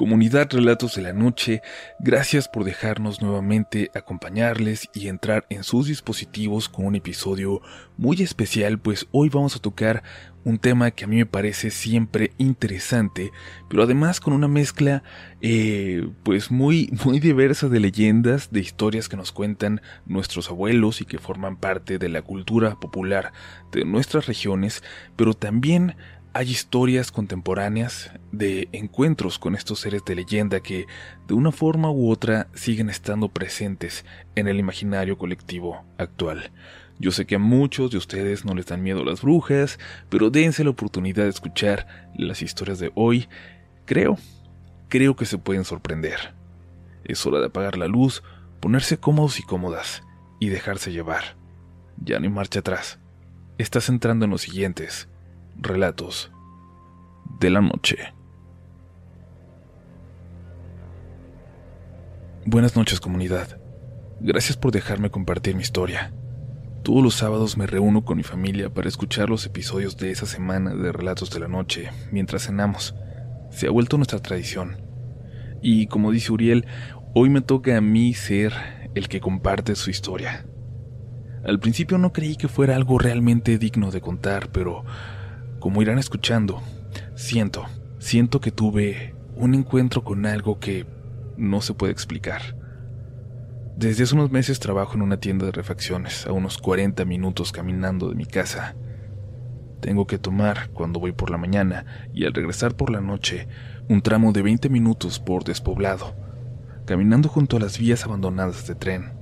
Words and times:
Comunidad 0.00 0.48
Relatos 0.50 0.94
de 0.94 1.02
la 1.02 1.12
Noche, 1.12 1.60
gracias 1.98 2.48
por 2.48 2.64
dejarnos 2.64 3.20
nuevamente 3.20 3.90
acompañarles 3.94 4.88
y 4.94 5.08
entrar 5.08 5.44
en 5.50 5.62
sus 5.62 5.88
dispositivos 5.88 6.70
con 6.70 6.86
un 6.86 6.94
episodio 6.94 7.60
muy 7.98 8.22
especial, 8.22 8.78
pues 8.78 9.06
hoy 9.12 9.28
vamos 9.28 9.56
a 9.56 9.58
tocar 9.58 10.02
un 10.42 10.58
tema 10.58 10.90
que 10.90 11.04
a 11.04 11.06
mí 11.06 11.16
me 11.16 11.26
parece 11.26 11.70
siempre 11.70 12.32
interesante, 12.38 13.30
pero 13.68 13.82
además 13.82 14.20
con 14.20 14.32
una 14.32 14.48
mezcla 14.48 15.02
eh, 15.42 16.08
pues 16.22 16.50
muy, 16.50 16.90
muy 17.04 17.20
diversa 17.20 17.68
de 17.68 17.80
leyendas, 17.80 18.50
de 18.50 18.60
historias 18.60 19.06
que 19.06 19.18
nos 19.18 19.32
cuentan 19.32 19.82
nuestros 20.06 20.48
abuelos 20.48 21.02
y 21.02 21.04
que 21.04 21.18
forman 21.18 21.58
parte 21.58 21.98
de 21.98 22.08
la 22.08 22.22
cultura 22.22 22.76
popular 22.76 23.34
de 23.70 23.84
nuestras 23.84 24.24
regiones, 24.26 24.82
pero 25.14 25.34
también 25.34 25.94
hay 26.32 26.50
historias 26.50 27.10
contemporáneas 27.10 28.12
de 28.30 28.68
encuentros 28.72 29.38
con 29.38 29.56
estos 29.56 29.80
seres 29.80 30.04
de 30.04 30.14
leyenda 30.14 30.60
que, 30.60 30.86
de 31.26 31.34
una 31.34 31.50
forma 31.50 31.90
u 31.90 32.10
otra, 32.10 32.48
siguen 32.54 32.88
estando 32.88 33.28
presentes 33.28 34.04
en 34.36 34.46
el 34.46 34.58
imaginario 34.58 35.18
colectivo 35.18 35.84
actual. 35.98 36.52
Yo 37.00 37.10
sé 37.10 37.26
que 37.26 37.34
a 37.34 37.40
muchos 37.40 37.90
de 37.90 37.98
ustedes 37.98 38.44
no 38.44 38.54
les 38.54 38.66
dan 38.66 38.82
miedo 38.82 39.04
las 39.04 39.22
brujas, 39.22 39.78
pero 40.08 40.30
dense 40.30 40.62
la 40.62 40.70
oportunidad 40.70 41.24
de 41.24 41.30
escuchar 41.30 42.10
las 42.14 42.42
historias 42.42 42.78
de 42.78 42.92
hoy. 42.94 43.28
Creo, 43.84 44.16
creo 44.88 45.16
que 45.16 45.24
se 45.24 45.38
pueden 45.38 45.64
sorprender. 45.64 46.34
Es 47.04 47.26
hora 47.26 47.40
de 47.40 47.46
apagar 47.46 47.76
la 47.76 47.88
luz, 47.88 48.22
ponerse 48.60 48.98
cómodos 48.98 49.40
y 49.40 49.42
cómodas 49.42 50.04
y 50.38 50.50
dejarse 50.50 50.92
llevar. 50.92 51.36
Ya 51.96 52.20
no 52.20 52.26
hay 52.26 52.30
marcha 52.30 52.60
atrás. 52.60 53.00
Estás 53.58 53.88
entrando 53.88 54.26
en 54.26 54.30
los 54.30 54.42
siguientes 54.42 55.09
relatos 55.62 56.32
de 57.38 57.50
la 57.50 57.60
noche. 57.60 57.96
Buenas 62.46 62.76
noches 62.76 63.00
comunidad. 63.00 63.60
Gracias 64.20 64.56
por 64.56 64.72
dejarme 64.72 65.10
compartir 65.10 65.54
mi 65.54 65.62
historia. 65.62 66.12
Todos 66.82 67.02
los 67.02 67.14
sábados 67.14 67.56
me 67.56 67.66
reúno 67.66 68.04
con 68.04 68.16
mi 68.16 68.22
familia 68.22 68.72
para 68.72 68.88
escuchar 68.88 69.28
los 69.28 69.44
episodios 69.44 69.98
de 69.98 70.10
esa 70.10 70.26
semana 70.26 70.74
de 70.74 70.92
Relatos 70.92 71.30
de 71.30 71.40
la 71.40 71.48
Noche 71.48 71.90
mientras 72.10 72.46
cenamos. 72.46 72.94
Se 73.50 73.66
ha 73.66 73.70
vuelto 73.70 73.98
nuestra 73.98 74.20
tradición. 74.20 74.80
Y 75.62 75.86
como 75.88 76.10
dice 76.10 76.32
Uriel, 76.32 76.66
hoy 77.14 77.28
me 77.28 77.42
toca 77.42 77.76
a 77.76 77.82
mí 77.82 78.14
ser 78.14 78.54
el 78.94 79.08
que 79.08 79.20
comparte 79.20 79.76
su 79.76 79.90
historia. 79.90 80.46
Al 81.44 81.58
principio 81.58 81.98
no 81.98 82.12
creí 82.12 82.36
que 82.36 82.48
fuera 82.48 82.76
algo 82.76 82.98
realmente 82.98 83.58
digno 83.58 83.90
de 83.90 84.00
contar, 84.00 84.50
pero 84.50 84.84
como 85.60 85.82
irán 85.82 85.98
escuchando, 85.98 86.60
siento, 87.14 87.66
siento 87.98 88.40
que 88.40 88.50
tuve 88.50 89.14
un 89.36 89.54
encuentro 89.54 90.02
con 90.02 90.26
algo 90.26 90.58
que 90.58 90.86
no 91.36 91.60
se 91.60 91.74
puede 91.74 91.92
explicar. 91.92 92.56
Desde 93.76 94.04
hace 94.04 94.14
unos 94.14 94.30
meses 94.30 94.58
trabajo 94.58 94.94
en 94.94 95.02
una 95.02 95.18
tienda 95.18 95.46
de 95.46 95.52
refacciones, 95.52 96.26
a 96.26 96.32
unos 96.32 96.58
40 96.58 97.04
minutos 97.04 97.52
caminando 97.52 98.08
de 98.08 98.14
mi 98.14 98.26
casa. 98.26 98.74
Tengo 99.80 100.06
que 100.06 100.18
tomar, 100.18 100.70
cuando 100.70 101.00
voy 101.00 101.12
por 101.12 101.30
la 101.30 101.38
mañana 101.38 101.86
y 102.12 102.24
al 102.24 102.34
regresar 102.34 102.74
por 102.74 102.90
la 102.90 103.00
noche, 103.00 103.48
un 103.88 104.02
tramo 104.02 104.32
de 104.32 104.42
20 104.42 104.68
minutos 104.68 105.18
por 105.18 105.44
despoblado, 105.44 106.14
caminando 106.84 107.28
junto 107.28 107.56
a 107.56 107.60
las 107.60 107.78
vías 107.78 108.04
abandonadas 108.04 108.66
de 108.66 108.74
tren. 108.74 109.12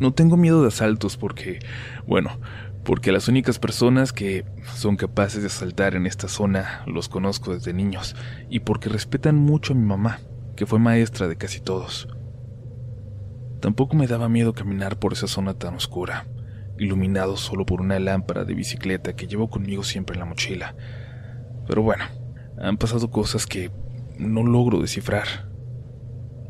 No 0.00 0.12
tengo 0.12 0.36
miedo 0.36 0.62
de 0.62 0.68
asaltos 0.68 1.16
porque, 1.16 1.58
bueno, 2.06 2.38
porque 2.86 3.10
las 3.10 3.26
únicas 3.26 3.58
personas 3.58 4.12
que 4.12 4.44
son 4.76 4.96
capaces 4.96 5.40
de 5.42 5.48
asaltar 5.48 5.96
en 5.96 6.06
esta 6.06 6.28
zona 6.28 6.84
los 6.86 7.08
conozco 7.08 7.52
desde 7.52 7.72
niños 7.72 8.14
y 8.48 8.60
porque 8.60 8.88
respetan 8.88 9.34
mucho 9.34 9.72
a 9.72 9.76
mi 9.76 9.84
mamá, 9.84 10.20
que 10.54 10.66
fue 10.66 10.78
maestra 10.78 11.26
de 11.26 11.36
casi 11.36 11.60
todos. 11.60 12.08
Tampoco 13.60 13.96
me 13.96 14.06
daba 14.06 14.28
miedo 14.28 14.52
caminar 14.52 15.00
por 15.00 15.12
esa 15.12 15.26
zona 15.26 15.54
tan 15.54 15.74
oscura, 15.74 16.28
iluminado 16.78 17.36
solo 17.36 17.66
por 17.66 17.80
una 17.80 17.98
lámpara 17.98 18.44
de 18.44 18.54
bicicleta 18.54 19.16
que 19.16 19.26
llevo 19.26 19.50
conmigo 19.50 19.82
siempre 19.82 20.14
en 20.14 20.20
la 20.20 20.26
mochila. 20.26 20.76
Pero 21.66 21.82
bueno, 21.82 22.04
han 22.56 22.76
pasado 22.76 23.10
cosas 23.10 23.48
que 23.48 23.72
no 24.16 24.44
logro 24.44 24.80
descifrar. 24.80 25.50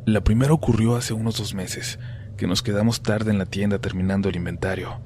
La 0.04 0.20
primera 0.20 0.52
ocurrió 0.52 0.96
hace 0.96 1.14
unos 1.14 1.38
dos 1.38 1.54
meses, 1.54 1.98
que 2.36 2.46
nos 2.46 2.62
quedamos 2.62 3.02
tarde 3.02 3.30
en 3.30 3.38
la 3.38 3.46
tienda 3.46 3.78
terminando 3.78 4.28
el 4.28 4.36
inventario. 4.36 5.05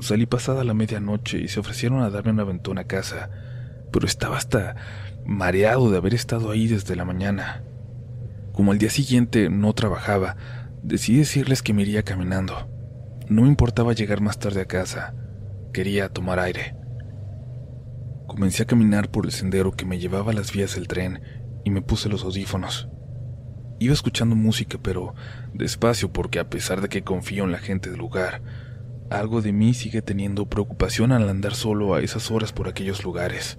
Salí 0.00 0.26
pasada 0.26 0.64
la 0.64 0.74
medianoche 0.74 1.38
y 1.38 1.48
se 1.48 1.60
ofrecieron 1.60 2.02
a 2.02 2.10
darme 2.10 2.32
un 2.32 2.40
aventón 2.40 2.78
a 2.78 2.84
casa, 2.84 3.30
pero 3.92 4.06
estaba 4.06 4.36
hasta 4.36 4.76
mareado 5.24 5.90
de 5.90 5.96
haber 5.96 6.14
estado 6.14 6.50
ahí 6.50 6.66
desde 6.66 6.96
la 6.96 7.04
mañana. 7.04 7.62
Como 8.52 8.72
al 8.72 8.78
día 8.78 8.90
siguiente 8.90 9.48
no 9.50 9.72
trabajaba, 9.72 10.36
decidí 10.82 11.18
decirles 11.18 11.62
que 11.62 11.72
me 11.72 11.82
iría 11.82 12.02
caminando. 12.02 12.68
No 13.28 13.42
me 13.42 13.48
importaba 13.48 13.94
llegar 13.94 14.20
más 14.20 14.38
tarde 14.38 14.60
a 14.60 14.66
casa, 14.66 15.14
quería 15.72 16.08
tomar 16.08 16.38
aire. 16.38 16.76
Comencé 18.26 18.62
a 18.62 18.66
caminar 18.66 19.10
por 19.10 19.26
el 19.26 19.32
sendero 19.32 19.72
que 19.72 19.86
me 19.86 19.98
llevaba 19.98 20.32
a 20.32 20.34
las 20.34 20.52
vías 20.52 20.74
del 20.74 20.88
tren 20.88 21.20
y 21.64 21.70
me 21.70 21.82
puse 21.82 22.08
los 22.08 22.24
audífonos. 22.24 22.88
Iba 23.78 23.92
escuchando 23.92 24.36
música, 24.36 24.78
pero 24.80 25.14
despacio 25.52 26.12
porque 26.12 26.38
a 26.38 26.48
pesar 26.48 26.80
de 26.80 26.88
que 26.88 27.02
confío 27.02 27.44
en 27.44 27.52
la 27.52 27.58
gente 27.58 27.90
del 27.90 27.98
lugar, 27.98 28.42
algo 29.18 29.42
de 29.42 29.52
mí 29.52 29.74
sigue 29.74 30.02
teniendo 30.02 30.46
preocupación 30.46 31.12
al 31.12 31.28
andar 31.28 31.54
solo 31.54 31.94
a 31.94 32.00
esas 32.00 32.30
horas 32.30 32.52
por 32.52 32.68
aquellos 32.68 33.04
lugares. 33.04 33.58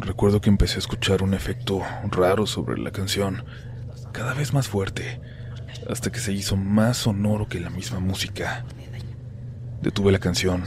Recuerdo 0.00 0.40
que 0.40 0.48
empecé 0.48 0.76
a 0.76 0.78
escuchar 0.78 1.22
un 1.22 1.34
efecto 1.34 1.82
raro 2.10 2.46
sobre 2.46 2.80
la 2.80 2.90
canción, 2.90 3.44
cada 4.12 4.34
vez 4.34 4.52
más 4.52 4.68
fuerte, 4.68 5.20
hasta 5.88 6.10
que 6.10 6.18
se 6.18 6.32
hizo 6.32 6.56
más 6.56 6.96
sonoro 6.96 7.48
que 7.48 7.60
la 7.60 7.70
misma 7.70 8.00
música. 8.00 8.64
Detuve 9.82 10.12
la 10.12 10.18
canción 10.18 10.64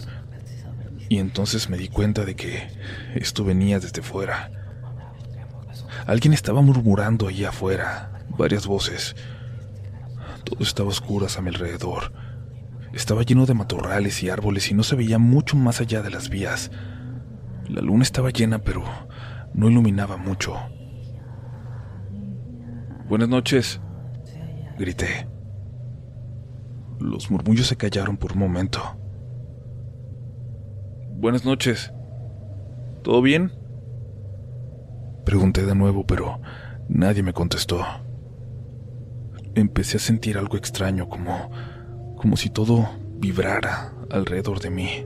y 1.10 1.18
entonces 1.18 1.70
me 1.70 1.78
di 1.78 1.90
cuenta 1.90 2.24
de 2.24 2.36
que 2.36 2.70
esto 3.16 3.44
venía 3.44 3.80
desde 3.80 4.02
fuera 4.02 4.61
Alguien 6.12 6.34
estaba 6.34 6.62
murmurando 6.62 7.30
allí 7.30 7.46
afuera, 7.46 8.12
varias 8.38 8.68
voces. 8.68 9.16
Todo 10.44 10.62
estaba 10.62 10.90
oscuro 10.90 11.26
a 11.34 11.42
mi 11.42 11.48
alrededor. 11.48 12.12
Estaba 12.92 13.24
lleno 13.24 13.46
de 13.46 13.54
matorrales 13.54 14.22
y 14.22 14.30
árboles 14.30 14.70
y 14.70 14.74
no 14.74 14.84
se 14.84 14.98
veía 14.98 15.20
mucho 15.20 15.56
más 15.56 15.80
allá 15.80 16.02
de 16.02 16.10
las 16.10 16.28
vías. 16.28 16.70
La 17.70 17.80
luna 17.80 18.04
estaba 18.04 18.30
llena, 18.30 18.60
pero 18.60 18.84
no 19.54 19.70
iluminaba 19.70 20.18
mucho. 20.18 20.58
Buenas 23.08 23.30
noches, 23.30 23.80
grité. 24.78 25.30
Los 27.00 27.32
murmullos 27.32 27.68
se 27.68 27.78
callaron 27.78 28.18
por 28.18 28.34
un 28.34 28.40
momento. 28.40 28.82
Buenas 31.14 31.46
noches. 31.46 31.94
¿Todo 33.02 33.22
bien? 33.22 33.61
Pregunté 35.26 35.66
de 35.66 35.76
nuevo, 35.76 36.06
pero 36.06 36.42
nadie 36.90 37.24
me 37.24 37.34
contestó. 37.34 37.86
Empecé 39.56 39.98
a 39.98 40.00
sentir 40.00 40.38
algo 40.38 40.58
extraño, 40.58 41.08
como, 41.10 41.52
como 42.18 42.38
si 42.38 42.50
todo 42.50 42.90
vibrara 43.20 43.94
alrededor 44.10 44.60
de 44.60 44.70
mí, 44.72 45.06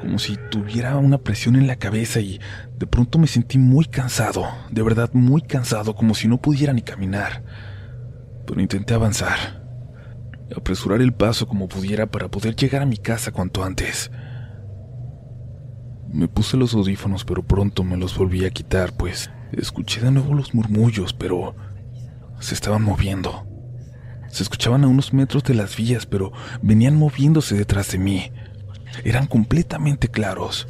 como 0.00 0.18
si 0.18 0.36
tuviera 0.50 0.96
una 0.96 1.18
presión 1.18 1.56
en 1.56 1.66
la 1.66 1.76
cabeza 1.76 2.20
y 2.20 2.40
de 2.78 2.86
pronto 2.86 3.18
me 3.18 3.26
sentí 3.26 3.58
muy 3.58 3.84
cansado, 3.86 4.44
de 4.70 4.82
verdad 4.82 5.10
muy 5.12 5.42
cansado, 5.42 5.94
como 5.94 6.14
si 6.14 6.28
no 6.28 6.40
pudiera 6.40 6.72
ni 6.72 6.82
caminar. 6.82 7.42
Pero 8.46 8.60
intenté 8.60 8.94
avanzar, 8.94 9.62
apresurar 10.56 11.00
el 11.00 11.12
paso 11.12 11.46
como 11.46 11.68
pudiera 11.68 12.06
para 12.06 12.28
poder 12.28 12.54
llegar 12.56 12.82
a 12.82 12.86
mi 12.86 12.96
casa 12.96 13.32
cuanto 13.32 13.64
antes. 13.64 14.10
Me 16.12 16.28
puse 16.28 16.58
los 16.58 16.74
audífonos, 16.74 17.24
pero 17.24 17.42
pronto 17.42 17.84
me 17.84 17.96
los 17.96 18.16
volví 18.16 18.44
a 18.44 18.50
quitar, 18.50 18.92
pues 18.92 19.30
escuché 19.52 20.00
de 20.02 20.10
nuevo 20.10 20.34
los 20.34 20.54
murmullos, 20.54 21.12
pero 21.12 21.54
se 22.38 22.54
estaban 22.54 22.82
moviendo. 22.82 23.46
Se 24.28 24.42
escuchaban 24.42 24.84
a 24.84 24.88
unos 24.88 25.12
metros 25.12 25.42
de 25.44 25.54
las 25.54 25.76
vías, 25.76 26.06
pero 26.06 26.32
venían 26.60 26.96
moviéndose 26.96 27.54
detrás 27.56 27.92
de 27.92 27.98
mí. 27.98 28.30
Eran 29.04 29.26
completamente 29.26 30.08
claros. 30.08 30.68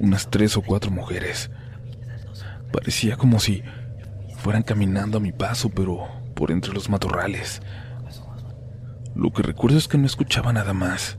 Unas 0.00 0.30
tres 0.30 0.56
o 0.56 0.62
cuatro 0.62 0.90
mujeres. 0.90 1.50
Parecía 2.72 3.16
como 3.16 3.40
si 3.40 3.62
fueran 4.38 4.62
caminando 4.62 5.18
a 5.18 5.20
mi 5.20 5.32
paso, 5.32 5.68
pero 5.70 6.08
por 6.34 6.50
entre 6.50 6.72
los 6.72 6.88
matorrales. 6.88 7.60
Lo 9.14 9.30
que 9.32 9.42
recuerdo 9.42 9.78
es 9.78 9.88
que 9.88 9.98
no 9.98 10.06
escuchaba 10.06 10.52
nada 10.52 10.72
más. 10.72 11.18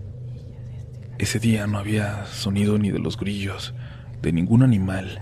Ese 1.17 1.39
día 1.39 1.65
no 1.65 1.77
había 1.77 2.25
sonido 2.25 2.77
ni 2.77 2.91
de 2.91 2.99
los 2.99 3.17
grillos, 3.17 3.73
de 4.21 4.33
ningún 4.33 4.63
animal. 4.63 5.21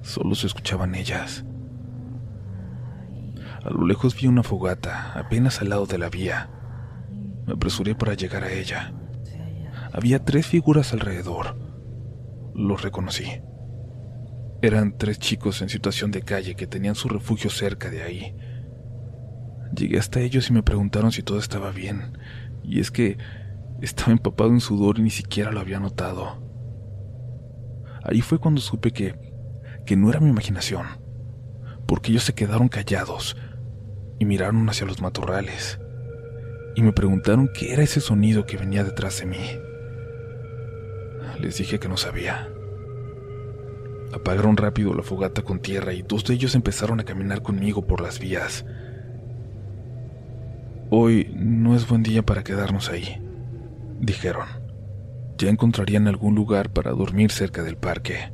Solo 0.00 0.34
se 0.34 0.46
escuchaban 0.46 0.94
ellas. 0.94 1.44
A 3.62 3.70
lo 3.70 3.86
lejos 3.86 4.18
vi 4.18 4.26
una 4.26 4.42
fogata, 4.42 5.12
apenas 5.12 5.60
al 5.60 5.68
lado 5.68 5.84
de 5.86 5.98
la 5.98 6.08
vía. 6.08 6.48
Me 7.46 7.52
apresuré 7.52 7.94
para 7.94 8.14
llegar 8.14 8.44
a 8.44 8.52
ella. 8.52 8.92
había 9.92 10.24
tres 10.24 10.46
figuras 10.46 10.92
alrededor. 10.92 11.56
Los 12.54 12.80
reconocí. 12.80 13.42
Eran 14.62 14.96
tres 14.96 15.18
chicos 15.18 15.60
en 15.60 15.68
situación 15.68 16.10
de 16.10 16.22
calle 16.22 16.54
que 16.54 16.66
tenían 16.66 16.94
su 16.94 17.08
refugio 17.08 17.50
cerca 17.50 17.90
de 17.90 18.02
ahí. 18.02 18.34
Llegué 19.76 19.98
hasta 19.98 20.20
ellos 20.20 20.48
y 20.48 20.54
me 20.54 20.62
preguntaron 20.62 21.12
si 21.12 21.22
todo 21.22 21.38
estaba 21.38 21.70
bien, 21.70 22.16
y 22.62 22.80
es 22.80 22.90
que 22.90 23.18
estaba 23.80 24.12
empapado 24.12 24.50
en 24.50 24.60
sudor 24.60 24.98
y 24.98 25.02
ni 25.02 25.10
siquiera 25.10 25.52
lo 25.52 25.60
había 25.60 25.80
notado. 25.80 26.42
Ahí 28.02 28.20
fue 28.20 28.38
cuando 28.38 28.60
supe 28.60 28.92
que, 28.92 29.14
que 29.84 29.96
no 29.96 30.10
era 30.10 30.20
mi 30.20 30.30
imaginación, 30.30 30.86
porque 31.86 32.12
ellos 32.12 32.24
se 32.24 32.34
quedaron 32.34 32.68
callados 32.68 33.36
y 34.18 34.24
miraron 34.24 34.68
hacia 34.68 34.86
los 34.86 35.00
matorrales, 35.02 35.80
y 36.74 36.82
me 36.82 36.92
preguntaron 36.92 37.50
qué 37.52 37.72
era 37.72 37.82
ese 37.82 38.00
sonido 38.00 38.46
que 38.46 38.56
venía 38.56 38.84
detrás 38.84 39.20
de 39.20 39.26
mí. 39.26 39.58
Les 41.40 41.58
dije 41.58 41.78
que 41.78 41.88
no 41.88 41.96
sabía. 41.96 42.48
Apagaron 44.12 44.56
rápido 44.56 44.94
la 44.94 45.02
fogata 45.02 45.42
con 45.42 45.60
tierra 45.60 45.92
y 45.92 46.02
dos 46.02 46.24
de 46.24 46.34
ellos 46.34 46.54
empezaron 46.54 47.00
a 47.00 47.04
caminar 47.04 47.42
conmigo 47.42 47.86
por 47.86 48.00
las 48.00 48.18
vías. 48.18 48.64
Hoy 50.90 51.30
no 51.34 51.74
es 51.74 51.88
buen 51.88 52.02
día 52.02 52.22
para 52.22 52.44
quedarnos 52.44 52.88
ahí, 52.88 53.20
dijeron. 53.98 54.46
Ya 55.38 55.50
encontrarían 55.50 56.08
algún 56.08 56.34
lugar 56.34 56.72
para 56.72 56.92
dormir 56.92 57.30
cerca 57.30 57.62
del 57.62 57.76
parque. 57.76 58.32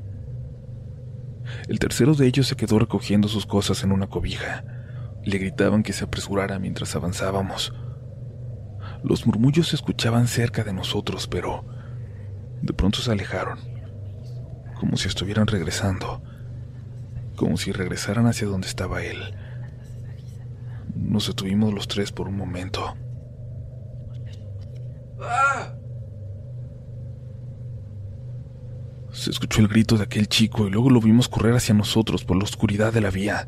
El 1.68 1.78
tercero 1.78 2.14
de 2.14 2.26
ellos 2.26 2.46
se 2.46 2.56
quedó 2.56 2.78
recogiendo 2.78 3.28
sus 3.28 3.46
cosas 3.46 3.82
en 3.82 3.92
una 3.92 4.06
cobija. 4.06 4.64
Le 5.24 5.38
gritaban 5.38 5.82
que 5.82 5.92
se 5.92 6.04
apresurara 6.04 6.58
mientras 6.58 6.94
avanzábamos. 6.94 7.72
Los 9.02 9.26
murmullos 9.26 9.68
se 9.68 9.76
escuchaban 9.76 10.28
cerca 10.28 10.62
de 10.62 10.72
nosotros, 10.72 11.26
pero 11.26 11.64
de 12.62 12.72
pronto 12.72 13.00
se 13.00 13.10
alejaron, 13.10 13.58
como 14.78 14.96
si 14.96 15.08
estuvieran 15.08 15.48
regresando, 15.48 16.22
como 17.34 17.56
si 17.56 17.72
regresaran 17.72 18.26
hacia 18.26 18.46
donde 18.46 18.68
estaba 18.68 19.02
él. 19.02 19.18
Nos 20.94 21.26
detuvimos 21.26 21.74
los 21.74 21.88
tres 21.88 22.12
por 22.12 22.28
un 22.28 22.36
momento. 22.36 22.94
Se 29.12 29.30
escuchó 29.30 29.60
el 29.60 29.68
grito 29.68 29.96
de 29.98 30.04
aquel 30.04 30.26
chico 30.26 30.66
y 30.66 30.70
luego 30.70 30.90
lo 30.90 31.00
vimos 31.00 31.28
correr 31.28 31.54
hacia 31.54 31.74
nosotros 31.74 32.24
por 32.24 32.36
la 32.36 32.44
oscuridad 32.44 32.92
de 32.92 33.02
la 33.02 33.10
vía. 33.10 33.46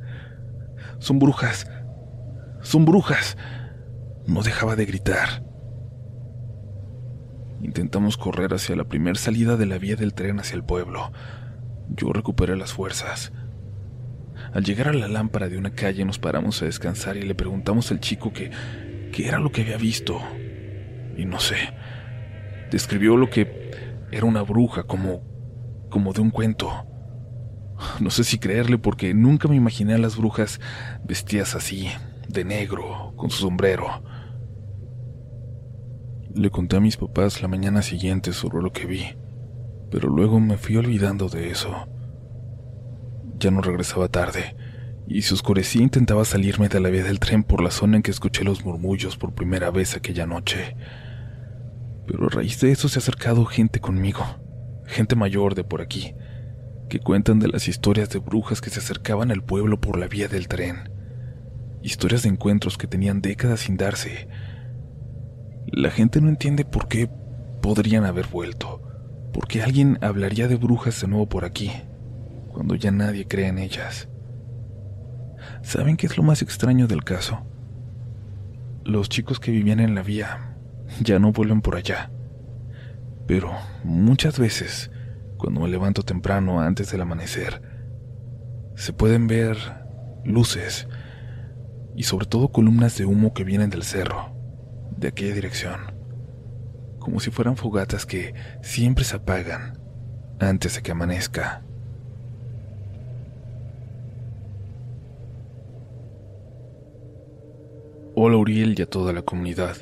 Son 0.98 1.18
brujas. 1.18 1.66
Son 2.60 2.84
brujas. 2.84 3.36
No 4.26 4.42
dejaba 4.42 4.76
de 4.76 4.84
gritar. 4.84 5.42
Intentamos 7.62 8.16
correr 8.18 8.52
hacia 8.52 8.76
la 8.76 8.84
primera 8.84 9.18
salida 9.18 9.56
de 9.56 9.66
la 9.66 9.78
vía 9.78 9.96
del 9.96 10.14
tren 10.14 10.38
hacia 10.38 10.54
el 10.54 10.64
pueblo. 10.64 11.10
Yo 11.88 12.12
recuperé 12.12 12.56
las 12.56 12.72
fuerzas. 12.72 13.32
Al 14.52 14.64
llegar 14.64 14.88
a 14.88 14.92
la 14.92 15.08
lámpara 15.08 15.48
de 15.48 15.56
una 15.56 15.70
calle 15.70 16.04
nos 16.04 16.18
paramos 16.18 16.60
a 16.62 16.66
descansar 16.66 17.16
y 17.16 17.22
le 17.22 17.34
preguntamos 17.34 17.90
al 17.90 18.00
chico 18.00 18.32
qué 18.32 18.50
era 19.16 19.38
lo 19.38 19.50
que 19.50 19.62
había 19.62 19.78
visto. 19.78 20.20
Y 21.16 21.26
no 21.26 21.40
sé. 21.40 21.56
Describió 22.70 23.16
lo 23.16 23.30
que 23.30 23.70
era 24.10 24.26
una 24.26 24.42
bruja, 24.42 24.84
como, 24.84 25.22
como 25.90 26.12
de 26.12 26.20
un 26.20 26.30
cuento. 26.30 26.70
No 28.00 28.10
sé 28.10 28.24
si 28.24 28.38
creerle 28.38 28.78
porque 28.78 29.14
nunca 29.14 29.48
me 29.48 29.56
imaginé 29.56 29.94
a 29.94 29.98
las 29.98 30.16
brujas 30.16 30.60
vestidas 31.04 31.54
así, 31.54 31.88
de 32.28 32.44
negro, 32.44 33.12
con 33.16 33.30
su 33.30 33.38
sombrero. 33.38 34.02
Le 36.34 36.50
conté 36.50 36.76
a 36.76 36.80
mis 36.80 36.96
papás 36.96 37.42
la 37.42 37.48
mañana 37.48 37.82
siguiente 37.82 38.32
sobre 38.32 38.62
lo 38.62 38.72
que 38.72 38.86
vi, 38.86 39.04
pero 39.90 40.08
luego 40.08 40.40
me 40.40 40.56
fui 40.56 40.76
olvidando 40.76 41.28
de 41.28 41.50
eso. 41.50 41.88
Ya 43.38 43.50
no 43.50 43.60
regresaba 43.60 44.08
tarde, 44.08 44.56
y 45.06 45.22
si 45.22 45.34
oscurecía 45.34 45.82
intentaba 45.82 46.24
salirme 46.24 46.68
de 46.68 46.80
la 46.80 46.88
vía 46.88 47.04
del 47.04 47.20
tren 47.20 47.44
por 47.44 47.62
la 47.62 47.70
zona 47.70 47.96
en 47.96 48.02
que 48.02 48.10
escuché 48.10 48.42
los 48.42 48.64
murmullos 48.64 49.16
por 49.16 49.34
primera 49.34 49.70
vez 49.70 49.96
aquella 49.96 50.26
noche. 50.26 50.76
Pero 52.06 52.26
a 52.26 52.28
raíz 52.28 52.60
de 52.60 52.70
eso 52.70 52.88
se 52.88 52.98
ha 52.98 53.00
acercado 53.00 53.44
gente 53.44 53.80
conmigo, 53.80 54.24
gente 54.86 55.16
mayor 55.16 55.54
de 55.54 55.64
por 55.64 55.80
aquí, 55.80 56.14
que 56.88 57.00
cuentan 57.00 57.38
de 57.38 57.48
las 57.48 57.68
historias 57.68 58.10
de 58.10 58.18
brujas 58.18 58.60
que 58.60 58.70
se 58.70 58.80
acercaban 58.80 59.30
al 59.30 59.42
pueblo 59.42 59.80
por 59.80 59.98
la 59.98 60.06
vía 60.06 60.28
del 60.28 60.48
tren. 60.48 60.90
Historias 61.82 62.22
de 62.22 62.30
encuentros 62.30 62.78
que 62.78 62.86
tenían 62.86 63.20
décadas 63.20 63.60
sin 63.60 63.76
darse, 63.76 64.28
la 65.66 65.90
gente 65.90 66.20
no 66.20 66.28
entiende 66.28 66.64
por 66.64 66.88
qué 66.88 67.10
podrían 67.62 68.04
haber 68.04 68.26
vuelto, 68.26 68.82
por 69.32 69.48
qué 69.48 69.62
alguien 69.62 69.98
hablaría 70.02 70.46
de 70.46 70.56
brujas 70.56 71.00
de 71.00 71.08
nuevo 71.08 71.28
por 71.28 71.44
aquí, 71.44 71.72
cuando 72.48 72.74
ya 72.74 72.90
nadie 72.90 73.26
cree 73.26 73.48
en 73.48 73.58
ellas. 73.58 74.08
¿Saben 75.62 75.96
qué 75.96 76.06
es 76.06 76.16
lo 76.16 76.22
más 76.22 76.42
extraño 76.42 76.86
del 76.86 77.04
caso? 77.04 77.46
Los 78.84 79.08
chicos 79.08 79.40
que 79.40 79.50
vivían 79.50 79.80
en 79.80 79.94
la 79.94 80.02
vía 80.02 80.53
ya 81.00 81.18
no 81.18 81.32
vuelven 81.32 81.60
por 81.60 81.76
allá. 81.76 82.10
Pero 83.26 83.52
muchas 83.84 84.38
veces, 84.38 84.90
cuando 85.36 85.60
me 85.60 85.68
levanto 85.68 86.02
temprano 86.02 86.60
antes 86.60 86.90
del 86.90 87.00
amanecer, 87.00 87.62
se 88.74 88.92
pueden 88.92 89.26
ver 89.26 89.56
luces 90.24 90.88
y 91.94 92.02
sobre 92.04 92.26
todo 92.26 92.48
columnas 92.48 92.98
de 92.98 93.06
humo 93.06 93.32
que 93.34 93.44
vienen 93.44 93.70
del 93.70 93.84
cerro 93.84 94.34
de 94.96 95.08
aquella 95.08 95.34
dirección, 95.34 95.80
como 96.98 97.20
si 97.20 97.30
fueran 97.30 97.56
fogatas 97.56 98.06
que 98.06 98.34
siempre 98.62 99.04
se 99.04 99.16
apagan 99.16 99.78
antes 100.40 100.74
de 100.74 100.82
que 100.82 100.92
amanezca. 100.92 101.62
Hola 108.16 108.36
Uriel 108.36 108.78
y 108.78 108.82
a 108.82 108.86
toda 108.86 109.12
la 109.12 109.22
comunidad. 109.22 109.76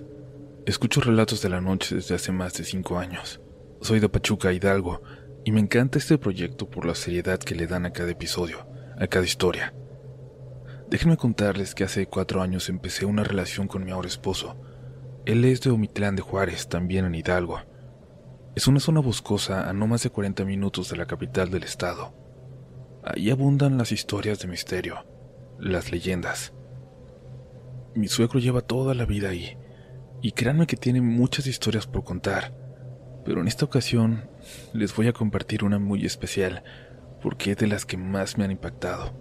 Escucho 0.65 1.01
relatos 1.01 1.43
de 1.43 1.49
la 1.49 1.61
noche 1.61 1.97
desde 1.97 2.15
hace 2.15 2.31
más 2.31 2.55
de 2.55 2.63
cinco 2.63 2.99
años. 2.99 3.41
Soy 3.81 3.99
de 3.99 4.09
Pachuca, 4.09 4.53
Hidalgo, 4.53 5.03
y 5.45 5.51
me 5.51 5.59
encanta 5.59 5.99
este 5.99 6.19
proyecto 6.19 6.71
por 6.71 6.87
la 6.87 6.95
seriedad 6.95 7.41
que 7.41 7.57
le 7.57 7.67
dan 7.67 7.85
a 7.85 7.93
cada 7.93 8.13
episodio, 8.13 8.67
a 8.97 9.09
cada 9.09 9.25
historia. 9.25 9.75
Déjenme 10.89 11.17
contarles 11.17 11.75
que 11.75 11.83
hace 11.83 12.07
cuatro 12.07 12.43
años 12.43 12.69
empecé 12.69 13.05
una 13.05 13.25
relación 13.25 13.67
con 13.67 13.85
mi 13.85 13.91
ahora 13.91 14.07
esposo, 14.07 14.57
él 15.25 15.45
es 15.45 15.61
de 15.61 15.71
Omitlán 15.71 16.15
de 16.15 16.23
Juárez, 16.23 16.69
también 16.69 17.07
en 17.07 17.15
Hidalgo. 17.15 17.61
Es 18.57 18.67
una 18.69 18.79
zona 18.79 19.01
boscosa 19.01 19.69
a 19.69 19.73
no 19.73 19.87
más 19.87 20.03
de 20.03 20.11
40 20.11 20.45
minutos 20.45 20.91
de 20.91 20.97
la 20.97 21.07
capital 21.07 21.51
del 21.51 21.63
estado. 21.63 22.13
Ahí 23.05 23.31
abundan 23.31 23.79
las 23.79 23.91
historias 23.91 24.41
de 24.41 24.49
misterio, 24.49 25.07
las 25.59 25.91
leyendas. 25.91 26.53
Mi 27.95 28.09
suegro 28.09 28.41
lleva 28.41 28.63
toda 28.63 28.95
la 28.95 29.07
vida 29.07 29.29
ahí, 29.29 29.57
y 30.23 30.33
créanme 30.33 30.69
que 30.69 30.77
tiene 30.77 31.01
muchas 31.01 31.49
historias 31.49 31.89
por 31.89 32.05
contar, 32.05 32.55
pero 33.25 33.41
en 33.41 33.49
esta 33.49 33.65
ocasión 33.65 34.31
les 34.73 34.95
voy 34.95 35.09
a 35.09 35.13
compartir 35.13 35.65
una 35.65 35.81
muy 35.81 36.07
especial, 36.07 36.63
porque 37.21 37.51
es 37.51 37.57
de 37.59 37.67
las 37.67 37.85
que 37.85 37.97
más 37.97 38.39
me 38.39 38.45
han 38.45 38.53
impactado. 38.53 39.13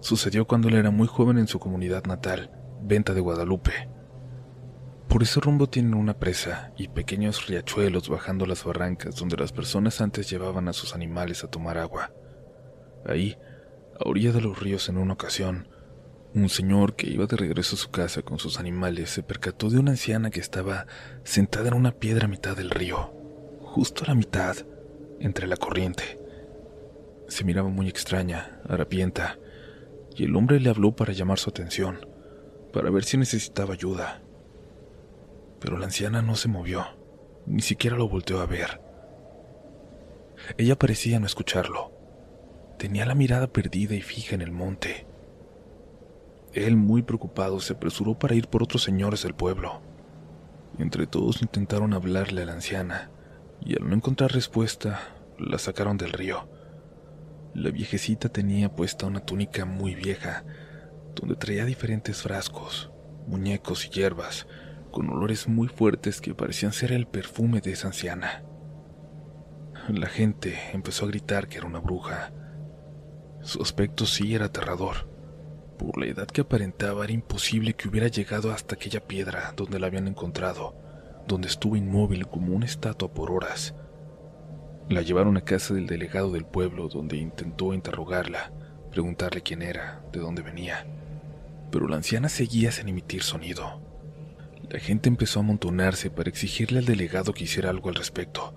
Sucedió 0.00 0.46
cuando 0.46 0.68
él 0.68 0.76
era 0.76 0.90
muy 0.90 1.06
joven 1.06 1.36
en 1.36 1.46
su 1.46 1.58
comunidad 1.58 2.06
natal, 2.06 2.50
Venta 2.80 3.12
de 3.12 3.20
Guadalupe. 3.20 3.88
Por 5.08 5.22
ese 5.22 5.40
rumbo 5.40 5.68
tienen 5.68 5.94
una 5.94 6.18
presa 6.18 6.72
y 6.76 6.88
pequeños 6.88 7.46
riachuelos 7.46 8.08
bajando 8.08 8.46
las 8.46 8.64
barrancas 8.64 9.16
donde 9.16 9.36
las 9.36 9.52
personas 9.52 10.00
antes 10.00 10.30
llevaban 10.30 10.68
a 10.68 10.72
sus 10.72 10.94
animales 10.94 11.44
a 11.44 11.50
tomar 11.50 11.76
agua. 11.76 12.12
Ahí, 13.04 13.36
a 13.98 14.08
orilla 14.08 14.32
de 14.32 14.40
los 14.40 14.58
ríos 14.60 14.88
en 14.88 14.96
una 14.96 15.14
ocasión, 15.14 15.68
un 16.34 16.48
señor 16.48 16.94
que 16.94 17.08
iba 17.08 17.26
de 17.26 17.36
regreso 17.36 17.74
a 17.74 17.78
su 17.78 17.90
casa 17.90 18.22
con 18.22 18.38
sus 18.38 18.58
animales 18.58 19.10
se 19.10 19.22
percató 19.22 19.70
de 19.70 19.78
una 19.78 19.92
anciana 19.92 20.30
que 20.30 20.40
estaba 20.40 20.86
sentada 21.24 21.68
en 21.68 21.74
una 21.74 21.92
piedra 21.92 22.26
a 22.26 22.28
mitad 22.28 22.56
del 22.56 22.70
río, 22.70 23.12
justo 23.60 24.04
a 24.04 24.08
la 24.08 24.14
mitad, 24.14 24.56
entre 25.20 25.46
la 25.46 25.56
corriente. 25.56 26.18
Se 27.28 27.44
miraba 27.44 27.68
muy 27.68 27.88
extraña, 27.88 28.60
harapienta, 28.68 29.38
y 30.14 30.24
el 30.24 30.36
hombre 30.36 30.60
le 30.60 30.70
habló 30.70 30.94
para 30.94 31.12
llamar 31.12 31.38
su 31.38 31.50
atención, 31.50 32.06
para 32.72 32.90
ver 32.90 33.04
si 33.04 33.16
necesitaba 33.16 33.74
ayuda 33.74 34.22
pero 35.60 35.78
la 35.78 35.86
anciana 35.86 36.22
no 36.22 36.36
se 36.36 36.48
movió, 36.48 36.86
ni 37.46 37.62
siquiera 37.62 37.96
lo 37.96 38.08
volteó 38.08 38.40
a 38.40 38.46
ver. 38.46 38.80
Ella 40.56 40.78
parecía 40.78 41.18
no 41.18 41.26
escucharlo. 41.26 41.92
Tenía 42.78 43.04
la 43.04 43.14
mirada 43.14 43.48
perdida 43.48 43.94
y 43.94 44.02
fija 44.02 44.34
en 44.36 44.42
el 44.42 44.52
monte. 44.52 45.06
Él, 46.66 46.76
muy 46.76 47.02
preocupado, 47.02 47.60
se 47.60 47.74
apresuró 47.74 48.18
para 48.18 48.34
ir 48.34 48.48
por 48.48 48.62
otros 48.62 48.82
señores 48.82 49.22
del 49.22 49.34
pueblo. 49.34 49.80
Entre 50.78 51.06
todos 51.06 51.42
intentaron 51.42 51.94
hablarle 51.94 52.42
a 52.42 52.46
la 52.46 52.52
anciana, 52.52 53.10
y 53.60 53.80
al 53.80 53.88
no 53.88 53.94
encontrar 53.94 54.32
respuesta, 54.32 55.00
la 55.38 55.58
sacaron 55.58 55.96
del 55.96 56.12
río. 56.12 56.48
La 57.54 57.70
viejecita 57.70 58.28
tenía 58.28 58.74
puesta 58.74 59.06
una 59.06 59.20
túnica 59.20 59.64
muy 59.64 59.94
vieja, 59.94 60.44
donde 61.14 61.34
traía 61.34 61.64
diferentes 61.64 62.22
frascos, 62.22 62.90
muñecos 63.26 63.86
y 63.86 63.90
hierbas, 63.90 64.46
con 64.90 65.10
olores 65.10 65.48
muy 65.48 65.68
fuertes 65.68 66.20
que 66.20 66.34
parecían 66.34 66.72
ser 66.72 66.92
el 66.92 67.06
perfume 67.06 67.60
de 67.60 67.72
esa 67.72 67.88
anciana. 67.88 68.44
La 69.88 70.06
gente 70.06 70.58
empezó 70.72 71.04
a 71.04 71.08
gritar 71.08 71.48
que 71.48 71.58
era 71.58 71.66
una 71.66 71.80
bruja. 71.80 72.32
Su 73.42 73.62
aspecto 73.62 74.06
sí 74.06 74.34
era 74.34 74.46
aterrador. 74.46 75.17
Por 75.78 75.96
la 75.96 76.06
edad 76.06 76.26
que 76.26 76.40
aparentaba 76.40 77.04
era 77.04 77.12
imposible 77.12 77.74
que 77.74 77.88
hubiera 77.88 78.08
llegado 78.08 78.52
hasta 78.52 78.74
aquella 78.74 79.06
piedra 79.06 79.54
donde 79.56 79.78
la 79.78 79.86
habían 79.86 80.08
encontrado, 80.08 80.74
donde 81.28 81.46
estuvo 81.46 81.76
inmóvil 81.76 82.26
como 82.26 82.54
una 82.54 82.66
estatua 82.66 83.14
por 83.14 83.30
horas. 83.30 83.74
La 84.88 85.02
llevaron 85.02 85.36
a 85.36 85.42
casa 85.42 85.74
del 85.74 85.86
delegado 85.86 86.32
del 86.32 86.44
pueblo 86.44 86.88
donde 86.88 87.16
intentó 87.16 87.74
interrogarla, 87.74 88.50
preguntarle 88.90 89.42
quién 89.42 89.62
era, 89.62 90.02
de 90.12 90.18
dónde 90.18 90.42
venía. 90.42 90.84
Pero 91.70 91.86
la 91.86 91.96
anciana 91.96 92.28
seguía 92.28 92.72
sin 92.72 92.88
emitir 92.88 93.22
sonido. 93.22 93.80
La 94.68 94.80
gente 94.80 95.08
empezó 95.08 95.38
a 95.38 95.42
amontonarse 95.42 96.10
para 96.10 96.28
exigirle 96.28 96.80
al 96.80 96.86
delegado 96.86 97.32
que 97.32 97.44
hiciera 97.44 97.70
algo 97.70 97.88
al 97.88 97.94
respecto, 97.94 98.54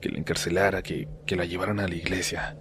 que 0.00 0.08
la 0.08 0.18
encarcelara, 0.18 0.82
que, 0.82 1.08
que 1.24 1.36
la 1.36 1.44
llevaran 1.44 1.78
a 1.78 1.86
la 1.86 1.94
iglesia. 1.94 2.56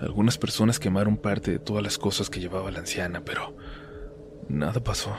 Algunas 0.00 0.38
personas 0.38 0.78
quemaron 0.78 1.16
parte 1.16 1.50
de 1.50 1.58
todas 1.58 1.82
las 1.82 1.98
cosas 1.98 2.30
que 2.30 2.38
llevaba 2.38 2.70
la 2.70 2.78
anciana, 2.78 3.24
pero 3.24 3.56
nada 4.48 4.82
pasó. 4.82 5.16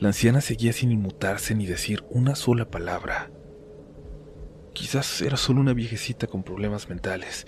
La 0.00 0.08
anciana 0.08 0.40
seguía 0.40 0.72
sin 0.72 0.90
inmutarse 0.90 1.54
ni 1.54 1.66
decir 1.66 2.04
una 2.10 2.34
sola 2.34 2.70
palabra. 2.70 3.30
Quizás 4.72 5.22
era 5.22 5.36
solo 5.36 5.60
una 5.60 5.74
viejecita 5.74 6.26
con 6.26 6.42
problemas 6.42 6.88
mentales, 6.88 7.46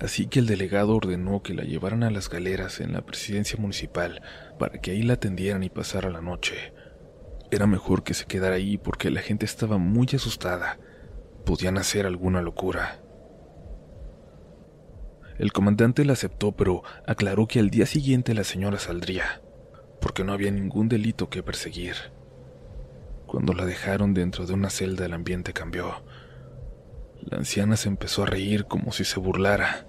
así 0.00 0.26
que 0.26 0.38
el 0.38 0.46
delegado 0.46 0.94
ordenó 0.94 1.42
que 1.42 1.54
la 1.54 1.64
llevaran 1.64 2.04
a 2.04 2.10
las 2.10 2.30
galeras 2.30 2.78
en 2.78 2.92
la 2.92 3.04
presidencia 3.04 3.58
municipal 3.58 4.22
para 4.60 4.80
que 4.80 4.92
ahí 4.92 5.02
la 5.02 5.14
atendieran 5.14 5.64
y 5.64 5.70
pasara 5.70 6.10
la 6.10 6.20
noche. 6.20 6.72
Era 7.50 7.66
mejor 7.66 8.04
que 8.04 8.14
se 8.14 8.26
quedara 8.26 8.56
ahí 8.56 8.78
porque 8.78 9.10
la 9.10 9.20
gente 9.20 9.44
estaba 9.44 9.78
muy 9.78 10.06
asustada. 10.14 10.78
Podían 11.44 11.78
hacer 11.78 12.06
alguna 12.06 12.40
locura. 12.40 13.00
El 15.38 15.52
comandante 15.52 16.04
la 16.04 16.14
aceptó, 16.14 16.52
pero 16.52 16.82
aclaró 17.06 17.46
que 17.46 17.60
al 17.60 17.70
día 17.70 17.86
siguiente 17.86 18.32
la 18.32 18.44
señora 18.44 18.78
saldría, 18.78 19.42
porque 20.00 20.24
no 20.24 20.32
había 20.32 20.50
ningún 20.50 20.88
delito 20.88 21.28
que 21.28 21.42
perseguir. 21.42 21.94
Cuando 23.26 23.52
la 23.52 23.66
dejaron 23.66 24.14
dentro 24.14 24.46
de 24.46 24.54
una 24.54 24.70
celda 24.70 25.04
el 25.04 25.12
ambiente 25.12 25.52
cambió. 25.52 26.02
La 27.20 27.38
anciana 27.38 27.76
se 27.76 27.88
empezó 27.88 28.22
a 28.22 28.26
reír 28.26 28.66
como 28.66 28.92
si 28.92 29.04
se 29.04 29.20
burlara. 29.20 29.86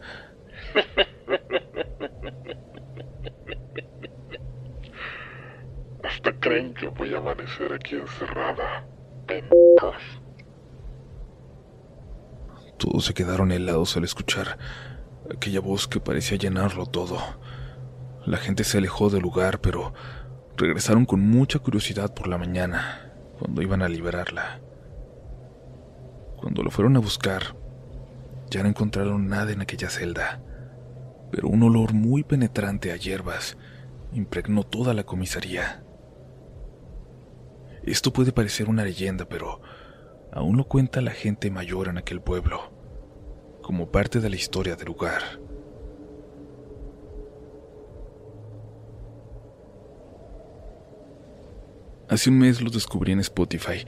Hasta 6.03 6.33
creen 6.39 6.73
que 6.73 6.87
voy 6.87 7.13
a 7.13 7.19
amanecer 7.19 7.71
aquí 7.73 7.95
encerrada. 7.95 8.85
Pendejos. 9.27 10.01
Todos 12.77 13.05
se 13.05 13.13
quedaron 13.13 13.51
helados 13.51 13.95
al 13.97 14.03
escuchar 14.03 14.57
aquella 15.33 15.59
voz 15.59 15.87
que 15.87 15.99
parecía 15.99 16.37
llenarlo 16.37 16.85
todo. 16.85 17.17
La 18.25 18.37
gente 18.37 18.63
se 18.63 18.77
alejó 18.77 19.09
del 19.09 19.21
lugar, 19.21 19.61
pero 19.61 19.93
regresaron 20.57 21.05
con 21.05 21.21
mucha 21.21 21.59
curiosidad 21.59 22.13
por 22.13 22.27
la 22.27 22.37
mañana, 22.37 23.13
cuando 23.39 23.61
iban 23.61 23.81
a 23.81 23.89
liberarla. 23.89 24.61
Cuando 26.37 26.63
lo 26.63 26.71
fueron 26.71 26.97
a 26.97 26.99
buscar, 26.99 27.55
ya 28.49 28.63
no 28.63 28.69
encontraron 28.69 29.27
nada 29.27 29.51
en 29.51 29.61
aquella 29.61 29.89
celda, 29.89 30.41
pero 31.31 31.47
un 31.47 31.63
olor 31.63 31.93
muy 31.93 32.23
penetrante 32.23 32.91
a 32.91 32.95
hierbas 32.95 33.57
impregnó 34.13 34.63
toda 34.63 34.93
la 34.93 35.03
comisaría. 35.03 35.83
Esto 37.83 38.11
puede 38.11 38.31
parecer 38.31 38.69
una 38.69 38.83
leyenda, 38.83 39.25
pero 39.25 39.61
aún 40.31 40.57
lo 40.57 40.67
cuenta 40.67 41.01
la 41.01 41.11
gente 41.11 41.49
mayor 41.49 41.87
en 41.87 41.97
aquel 41.97 42.21
pueblo, 42.21 42.71
como 43.67 43.91
parte 43.91 44.21
de 44.21 44.29
la 44.29 44.37
historia 44.37 44.77
del 44.77 44.87
lugar. 44.87 45.21
Hace 52.07 52.29
un 52.29 52.37
mes 52.37 52.61
lo 52.61 52.69
descubrí 52.69 53.11
en 53.11 53.19
Spotify. 53.19 53.85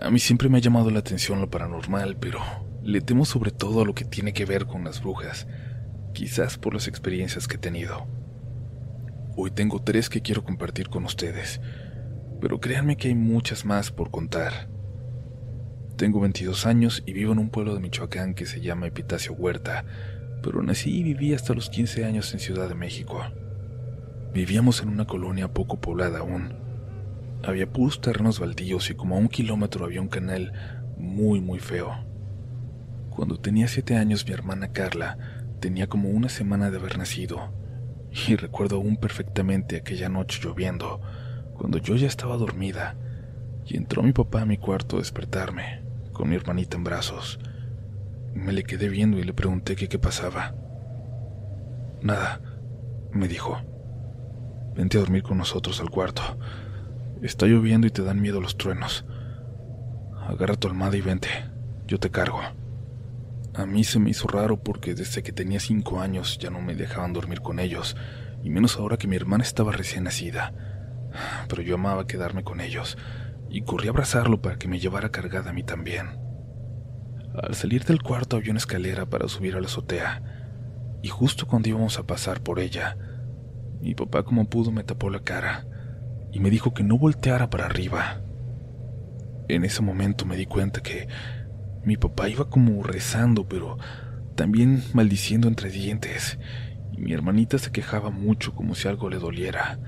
A 0.00 0.12
mí 0.12 0.20
siempre 0.20 0.48
me 0.48 0.58
ha 0.58 0.60
llamado 0.60 0.92
la 0.92 1.00
atención 1.00 1.40
lo 1.40 1.50
paranormal, 1.50 2.16
pero 2.16 2.38
le 2.84 3.00
temo 3.00 3.24
sobre 3.24 3.50
todo 3.50 3.80
a 3.80 3.84
lo 3.84 3.96
que 3.96 4.04
tiene 4.04 4.32
que 4.32 4.44
ver 4.44 4.66
con 4.66 4.84
las 4.84 5.02
brujas, 5.02 5.48
quizás 6.14 6.56
por 6.56 6.74
las 6.74 6.86
experiencias 6.86 7.48
que 7.48 7.56
he 7.56 7.58
tenido. 7.58 8.06
Hoy 9.34 9.50
tengo 9.50 9.82
tres 9.82 10.08
que 10.08 10.22
quiero 10.22 10.44
compartir 10.44 10.88
con 10.88 11.04
ustedes 11.04 11.60
pero 12.40 12.60
créanme 12.60 12.96
que 12.96 13.08
hay 13.08 13.14
muchas 13.14 13.64
más 13.64 13.90
por 13.90 14.10
contar. 14.10 14.68
Tengo 15.96 16.20
22 16.20 16.66
años 16.66 17.02
y 17.06 17.14
vivo 17.14 17.32
en 17.32 17.38
un 17.38 17.48
pueblo 17.48 17.72
de 17.72 17.80
Michoacán 17.80 18.34
que 18.34 18.44
se 18.44 18.60
llama 18.60 18.86
Epitacio 18.86 19.32
Huerta, 19.32 19.86
pero 20.42 20.62
nací 20.62 20.94
y 20.94 21.02
viví 21.02 21.32
hasta 21.32 21.54
los 21.54 21.70
15 21.70 22.04
años 22.04 22.34
en 22.34 22.40
Ciudad 22.40 22.68
de 22.68 22.74
México. 22.74 23.22
Vivíamos 24.34 24.82
en 24.82 24.90
una 24.90 25.06
colonia 25.06 25.54
poco 25.54 25.80
poblada 25.80 26.18
aún. 26.18 26.52
Había 27.42 27.72
puros 27.72 28.02
terrenos 28.02 28.40
baldíos 28.40 28.90
y 28.90 28.94
como 28.94 29.16
a 29.16 29.18
un 29.18 29.28
kilómetro 29.28 29.86
había 29.86 30.02
un 30.02 30.08
canal 30.08 30.52
muy 30.98 31.40
muy 31.40 31.60
feo. 31.60 31.96
Cuando 33.08 33.38
tenía 33.38 33.66
7 33.66 33.96
años 33.96 34.26
mi 34.26 34.34
hermana 34.34 34.72
Carla 34.72 35.16
tenía 35.60 35.86
como 35.86 36.10
una 36.10 36.28
semana 36.28 36.70
de 36.70 36.76
haber 36.76 36.98
nacido 36.98 37.54
y 38.28 38.36
recuerdo 38.36 38.76
aún 38.76 38.98
perfectamente 38.98 39.76
aquella 39.76 40.10
noche 40.10 40.40
lloviendo 40.42 41.00
cuando 41.54 41.78
yo 41.78 41.96
ya 41.96 42.06
estaba 42.06 42.36
dormida 42.36 42.96
y 43.64 43.78
entró 43.78 44.02
mi 44.02 44.12
papá 44.12 44.42
a 44.42 44.46
mi 44.46 44.58
cuarto 44.58 44.96
a 44.96 44.98
despertarme, 45.00 45.85
con 46.16 46.30
mi 46.30 46.36
hermanita 46.36 46.76
en 46.76 46.84
brazos. 46.84 47.38
Me 48.34 48.52
le 48.52 48.64
quedé 48.64 48.88
viendo 48.88 49.18
y 49.18 49.22
le 49.22 49.34
pregunté 49.34 49.76
qué 49.76 49.98
pasaba. 49.98 50.54
Nada, 52.00 52.40
me 53.12 53.28
dijo. 53.28 53.60
Vente 54.74 54.96
a 54.96 55.00
dormir 55.00 55.22
con 55.22 55.36
nosotros 55.36 55.78
al 55.80 55.90
cuarto. 55.90 56.22
Está 57.20 57.46
lloviendo 57.46 57.86
y 57.86 57.90
te 57.90 58.02
dan 58.02 58.20
miedo 58.20 58.40
los 58.40 58.56
truenos. 58.56 59.04
Agarra 60.26 60.56
tu 60.56 60.68
almohada 60.68 60.96
y 60.96 61.02
vente, 61.02 61.28
yo 61.86 61.98
te 61.98 62.10
cargo. 62.10 62.40
A 63.54 63.66
mí 63.66 63.84
se 63.84 63.98
me 63.98 64.10
hizo 64.10 64.26
raro 64.26 64.62
porque 64.62 64.94
desde 64.94 65.22
que 65.22 65.32
tenía 65.32 65.60
cinco 65.60 66.00
años 66.00 66.38
ya 66.38 66.50
no 66.50 66.60
me 66.60 66.74
dejaban 66.74 67.12
dormir 67.12 67.40
con 67.42 67.60
ellos, 67.60 67.96
y 68.42 68.50
menos 68.50 68.76
ahora 68.76 68.96
que 68.96 69.06
mi 69.06 69.16
hermana 69.16 69.44
estaba 69.44 69.72
recién 69.72 70.04
nacida 70.04 70.52
pero 71.48 71.62
yo 71.62 71.74
amaba 71.74 72.06
quedarme 72.06 72.44
con 72.44 72.60
ellos 72.60 72.96
y 73.48 73.62
corrí 73.62 73.88
a 73.88 73.90
abrazarlo 73.90 74.40
para 74.40 74.56
que 74.58 74.68
me 74.68 74.78
llevara 74.78 75.10
cargada 75.10 75.50
a 75.50 75.52
mí 75.52 75.62
también. 75.62 76.18
Al 77.42 77.54
salir 77.54 77.84
del 77.84 78.02
cuarto 78.02 78.36
había 78.36 78.50
una 78.50 78.58
escalera 78.58 79.06
para 79.06 79.28
subir 79.28 79.56
a 79.56 79.60
la 79.60 79.66
azotea, 79.66 80.22
y 81.02 81.08
justo 81.08 81.46
cuando 81.46 81.68
íbamos 81.68 81.98
a 81.98 82.06
pasar 82.06 82.40
por 82.40 82.58
ella, 82.58 82.96
mi 83.80 83.94
papá 83.94 84.22
como 84.22 84.48
pudo 84.48 84.72
me 84.72 84.84
tapó 84.84 85.10
la 85.10 85.20
cara 85.20 85.66
y 86.32 86.40
me 86.40 86.50
dijo 86.50 86.74
que 86.74 86.82
no 86.82 86.98
volteara 86.98 87.50
para 87.50 87.66
arriba. 87.66 88.20
En 89.48 89.64
ese 89.64 89.82
momento 89.82 90.26
me 90.26 90.36
di 90.36 90.46
cuenta 90.46 90.82
que 90.82 91.08
mi 91.84 91.96
papá 91.96 92.28
iba 92.28 92.50
como 92.50 92.82
rezando, 92.82 93.46
pero 93.48 93.78
también 94.34 94.82
maldiciendo 94.92 95.46
entre 95.46 95.70
dientes, 95.70 96.38
y 96.92 97.00
mi 97.00 97.12
hermanita 97.12 97.58
se 97.58 97.70
quejaba 97.70 98.10
mucho 98.10 98.54
como 98.54 98.74
si 98.74 98.88
algo 98.88 99.08
le 99.08 99.18
doliera. 99.18 99.78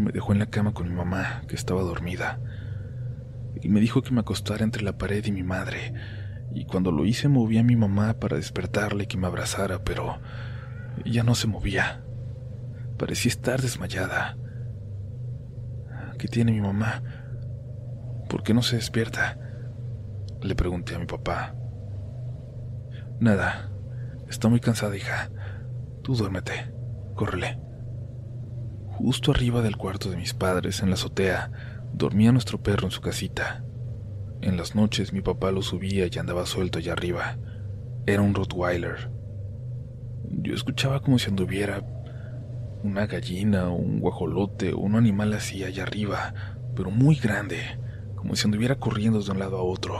Me 0.00 0.12
dejó 0.12 0.32
en 0.32 0.38
la 0.38 0.46
cama 0.46 0.72
con 0.72 0.88
mi 0.88 0.94
mamá, 0.94 1.42
que 1.46 1.54
estaba 1.54 1.82
dormida, 1.82 2.40
y 3.60 3.68
me 3.68 3.80
dijo 3.80 4.00
que 4.00 4.12
me 4.12 4.20
acostara 4.20 4.64
entre 4.64 4.82
la 4.82 4.96
pared 4.96 5.22
y 5.26 5.30
mi 5.30 5.42
madre, 5.42 5.92
y 6.54 6.64
cuando 6.64 6.90
lo 6.90 7.04
hice 7.04 7.28
moví 7.28 7.58
a 7.58 7.62
mi 7.62 7.76
mamá 7.76 8.14
para 8.14 8.38
despertarle 8.38 9.04
y 9.04 9.06
que 9.06 9.18
me 9.18 9.26
abrazara, 9.26 9.84
pero 9.84 10.18
ella 11.04 11.22
no 11.22 11.34
se 11.34 11.48
movía. 11.48 12.02
Parecía 12.96 13.28
estar 13.28 13.60
desmayada. 13.60 14.38
¿Qué 16.18 16.28
tiene 16.28 16.52
mi 16.52 16.62
mamá? 16.62 17.02
¿Por 18.30 18.42
qué 18.42 18.54
no 18.54 18.62
se 18.62 18.76
despierta? 18.76 19.38
Le 20.40 20.54
pregunté 20.54 20.94
a 20.94 20.98
mi 20.98 21.06
papá. 21.06 21.54
Nada, 23.20 23.70
está 24.30 24.48
muy 24.48 24.60
cansada, 24.60 24.96
hija. 24.96 25.30
Tú 26.02 26.14
duérmete, 26.14 26.72
córrele. 27.14 27.69
Justo 29.02 29.30
arriba 29.30 29.62
del 29.62 29.78
cuarto 29.78 30.10
de 30.10 30.18
mis 30.18 30.34
padres, 30.34 30.82
en 30.82 30.90
la 30.90 30.94
azotea, 30.94 31.50
dormía 31.94 32.32
nuestro 32.32 32.62
perro 32.62 32.84
en 32.84 32.90
su 32.90 33.00
casita. 33.00 33.64
En 34.42 34.58
las 34.58 34.74
noches 34.74 35.14
mi 35.14 35.22
papá 35.22 35.52
lo 35.52 35.62
subía 35.62 36.06
y 36.06 36.18
andaba 36.18 36.44
suelto 36.44 36.78
allá 36.78 36.92
arriba. 36.92 37.38
Era 38.04 38.20
un 38.20 38.34
Rottweiler. 38.34 39.10
Yo 40.28 40.52
escuchaba 40.52 41.00
como 41.00 41.18
si 41.18 41.30
anduviera 41.30 41.82
una 42.82 43.06
gallina 43.06 43.70
o 43.70 43.76
un 43.76 44.00
guajolote 44.00 44.74
o 44.74 44.80
un 44.80 44.96
animal 44.96 45.32
así 45.32 45.64
allá 45.64 45.84
arriba, 45.84 46.34
pero 46.76 46.90
muy 46.90 47.14
grande, 47.14 47.56
como 48.16 48.36
si 48.36 48.46
anduviera 48.46 48.74
corriendo 48.74 49.22
de 49.22 49.30
un 49.30 49.38
lado 49.38 49.56
a 49.56 49.62
otro. 49.62 49.98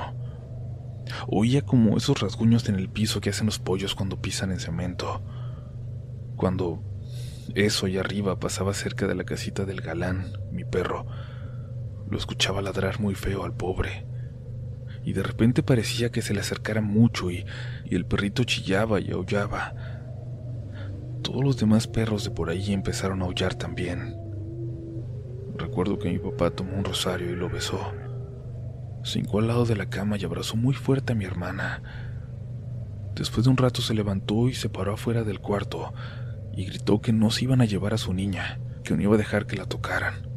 Oía 1.26 1.62
como 1.62 1.96
esos 1.96 2.20
rasguños 2.20 2.68
en 2.68 2.74
el 2.74 2.90
piso 2.90 3.22
que 3.22 3.30
hacen 3.30 3.46
los 3.46 3.58
pollos 3.58 3.94
cuando 3.94 4.20
pisan 4.20 4.52
en 4.52 4.60
cemento. 4.60 5.22
Cuando 6.36 6.89
eso 7.54 7.86
allá 7.86 8.00
arriba 8.00 8.38
pasaba 8.38 8.74
cerca 8.74 9.06
de 9.06 9.14
la 9.14 9.24
casita 9.24 9.64
del 9.64 9.80
galán, 9.80 10.32
mi 10.52 10.64
perro. 10.64 11.06
Lo 12.08 12.18
escuchaba 12.18 12.62
ladrar 12.62 13.00
muy 13.00 13.14
feo 13.14 13.44
al 13.44 13.54
pobre. 13.54 14.06
Y 15.04 15.12
de 15.12 15.22
repente 15.22 15.62
parecía 15.62 16.10
que 16.10 16.22
se 16.22 16.34
le 16.34 16.40
acercara 16.40 16.80
mucho 16.80 17.30
y, 17.30 17.46
el 17.90 18.04
perrito 18.06 18.44
chillaba 18.44 19.00
y 19.00 19.10
aullaba. 19.10 19.74
Todos 21.22 21.42
los 21.44 21.56
demás 21.56 21.86
perros 21.86 22.24
de 22.24 22.30
por 22.30 22.50
ahí 22.50 22.72
empezaron 22.72 23.22
a 23.22 23.24
aullar 23.24 23.54
también. 23.54 24.16
Recuerdo 25.56 25.98
que 25.98 26.10
mi 26.10 26.18
papá 26.18 26.50
tomó 26.50 26.76
un 26.76 26.84
rosario 26.84 27.30
y 27.30 27.36
lo 27.36 27.48
besó. 27.48 27.92
Se 29.02 29.18
hincó 29.18 29.38
al 29.38 29.48
lado 29.48 29.64
de 29.64 29.76
la 29.76 29.86
cama 29.86 30.16
y 30.18 30.24
abrazó 30.24 30.56
muy 30.56 30.74
fuerte 30.74 31.12
a 31.12 31.16
mi 31.16 31.24
hermana. 31.24 31.82
Después 33.14 33.44
de 33.44 33.50
un 33.50 33.56
rato 33.56 33.82
se 33.82 33.94
levantó 33.94 34.48
y 34.48 34.54
se 34.54 34.68
paró 34.68 34.94
afuera 34.94 35.24
del 35.24 35.40
cuarto 35.40 35.92
y 36.54 36.64
gritó 36.64 37.00
que 37.00 37.12
no 37.12 37.30
se 37.30 37.44
iban 37.44 37.60
a 37.60 37.64
llevar 37.64 37.94
a 37.94 37.98
su 37.98 38.12
niña, 38.12 38.60
que 38.84 38.94
no 38.94 39.02
iba 39.02 39.14
a 39.14 39.18
dejar 39.18 39.46
que 39.46 39.56
la 39.56 39.66
tocaran. 39.66 40.28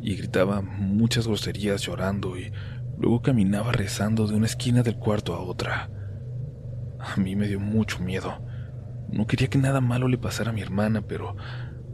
Y 0.00 0.14
gritaba 0.14 0.60
muchas 0.60 1.26
groserías 1.26 1.82
llorando 1.82 2.38
y 2.38 2.52
luego 2.98 3.22
caminaba 3.22 3.72
rezando 3.72 4.26
de 4.26 4.34
una 4.34 4.46
esquina 4.46 4.82
del 4.82 4.96
cuarto 4.96 5.34
a 5.34 5.40
otra. 5.40 5.90
A 7.00 7.16
mí 7.20 7.36
me 7.36 7.48
dio 7.48 7.60
mucho 7.60 8.00
miedo. 8.00 8.42
No 9.10 9.26
quería 9.26 9.48
que 9.48 9.58
nada 9.58 9.80
malo 9.80 10.08
le 10.08 10.18
pasara 10.18 10.50
a 10.50 10.52
mi 10.52 10.60
hermana, 10.60 11.02
pero 11.02 11.36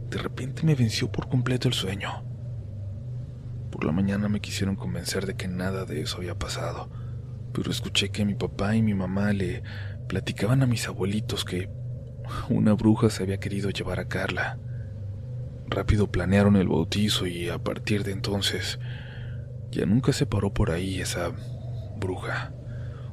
de 0.09 0.17
repente 0.17 0.63
me 0.63 0.75
venció 0.75 1.11
por 1.11 1.29
completo 1.29 1.67
el 1.67 1.73
sueño. 1.73 2.23
Por 3.71 3.83
la 3.83 3.91
mañana 3.91 4.29
me 4.29 4.41
quisieron 4.41 4.75
convencer 4.75 5.25
de 5.25 5.35
que 5.35 5.47
nada 5.47 5.85
de 5.85 6.01
eso 6.01 6.17
había 6.17 6.37
pasado, 6.37 6.89
pero 7.53 7.71
escuché 7.71 8.09
que 8.09 8.25
mi 8.25 8.35
papá 8.35 8.75
y 8.75 8.81
mi 8.81 8.93
mamá 8.93 9.33
le 9.33 9.63
platicaban 10.07 10.61
a 10.61 10.67
mis 10.67 10.87
abuelitos 10.87 11.45
que 11.45 11.69
una 12.49 12.73
bruja 12.73 13.09
se 13.09 13.23
había 13.23 13.39
querido 13.39 13.69
llevar 13.69 13.99
a 13.99 14.07
Carla. 14.07 14.59
Rápido 15.67 16.11
planearon 16.11 16.55
el 16.55 16.67
bautizo 16.67 17.27
y 17.27 17.49
a 17.49 17.57
partir 17.57 18.03
de 18.03 18.11
entonces 18.11 18.79
ya 19.71 19.85
nunca 19.85 20.13
se 20.13 20.25
paró 20.25 20.53
por 20.53 20.71
ahí 20.71 20.99
esa 21.01 21.31
bruja, 21.97 22.53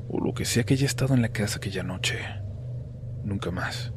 o 0.09 0.21
lo 0.21 0.35
que 0.35 0.45
sea 0.45 0.65
que 0.65 0.75
haya 0.75 0.87
estado 0.87 1.15
en 1.15 1.23
la 1.23 1.31
casa 1.31 1.57
aquella 1.57 1.83
noche. 1.83 2.19
Nunca 3.25 3.51
más. 3.51 3.93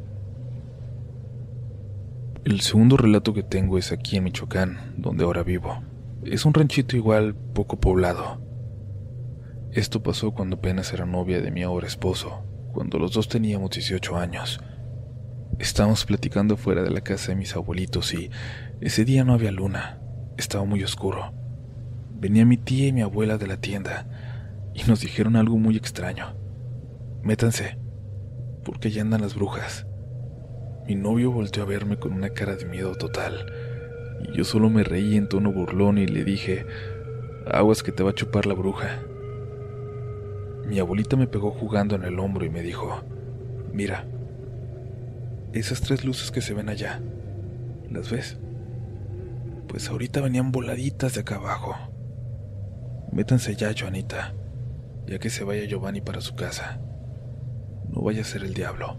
El 2.43 2.61
segundo 2.61 2.95
relato 2.95 3.33
que 3.33 3.43
tengo 3.43 3.77
es 3.77 3.91
aquí 3.91 4.17
en 4.17 4.25
Michoacán, 4.25 4.93
donde 4.97 5.23
ahora 5.23 5.43
vivo. 5.43 5.83
Es 6.23 6.45
un 6.45 6.53
ranchito 6.53 6.95
igual 6.95 7.35
poco 7.35 7.79
poblado. 7.79 8.39
Esto 9.71 10.01
pasó 10.03 10.31
cuando 10.31 10.57
apenas 10.57 10.93
era 10.93 11.05
novia 11.05 11.41
de 11.41 11.51
mi 11.51 11.63
ahora 11.63 11.87
esposo, 11.87 12.43
cuando 12.71 12.97
los 12.97 13.13
dos 13.13 13.27
teníamos 13.27 13.71
18 13.71 14.15
años. 14.17 14.59
Estábamos 15.59 16.05
platicando 16.05 16.57
fuera 16.57 16.83
de 16.83 16.89
la 16.89 17.01
casa 17.01 17.31
de 17.31 17.37
mis 17.37 17.55
abuelitos 17.55 18.13
y 18.13 18.29
ese 18.81 19.05
día 19.05 19.23
no 19.23 19.33
había 19.33 19.51
luna, 19.51 19.99
estaba 20.37 20.65
muy 20.65 20.83
oscuro. 20.83 21.33
Venía 22.19 22.45
mi 22.45 22.57
tía 22.57 22.87
y 22.87 22.93
mi 22.93 23.01
abuela 23.01 23.37
de 23.37 23.47
la 23.47 23.57
tienda 23.57 24.05
y 24.73 24.83
nos 24.83 24.99
dijeron 24.99 25.37
algo 25.37 25.57
muy 25.57 25.77
extraño. 25.77 26.35
Métanse, 27.23 27.77
porque 28.65 28.91
ya 28.91 29.01
andan 29.01 29.21
las 29.21 29.35
brujas. 29.35 29.87
Mi 30.87 30.95
novio 30.95 31.31
volteó 31.31 31.63
a 31.63 31.67
verme 31.67 31.97
con 31.97 32.11
una 32.11 32.29
cara 32.31 32.55
de 32.55 32.65
miedo 32.65 32.95
total 32.95 33.45
y 34.23 34.37
yo 34.37 34.43
solo 34.43 34.69
me 34.69 34.83
reí 34.83 35.15
en 35.15 35.29
tono 35.29 35.53
burlón 35.53 35.97
y 35.97 36.05
le 36.05 36.25
dije, 36.25 36.65
aguas 37.49 37.81
que 37.81 37.93
te 37.93 38.03
va 38.03 38.09
a 38.09 38.15
chupar 38.15 38.45
la 38.45 38.53
bruja. 38.55 38.99
Mi 40.67 40.79
abuelita 40.79 41.15
me 41.15 41.27
pegó 41.27 41.51
jugando 41.51 41.95
en 41.95 42.03
el 42.03 42.19
hombro 42.19 42.43
y 42.43 42.49
me 42.49 42.61
dijo, 42.61 43.03
mira, 43.71 44.05
esas 45.59 45.81
tres 45.81 46.03
luces 46.03 46.31
que 46.31 46.41
se 46.41 46.53
ven 46.53 46.69
allá, 46.69 47.01
¿las 47.89 48.11
ves? 48.11 48.37
Pues 49.67 49.89
ahorita 49.89 50.21
venían 50.21 50.51
voladitas 50.51 51.13
de 51.13 51.21
acá 51.21 51.35
abajo. 51.35 51.75
Métanse 53.11 53.55
ya, 53.55 53.73
Joanita, 53.77 54.33
ya 55.07 55.17
que 55.17 55.29
se 55.29 55.45
vaya 55.45 55.65
Giovanni 55.65 56.01
para 56.01 56.19
su 56.19 56.35
casa. 56.35 56.81
No 57.89 58.01
vaya 58.01 58.21
a 58.21 58.25
ser 58.25 58.43
el 58.43 58.53
diablo. 58.53 58.97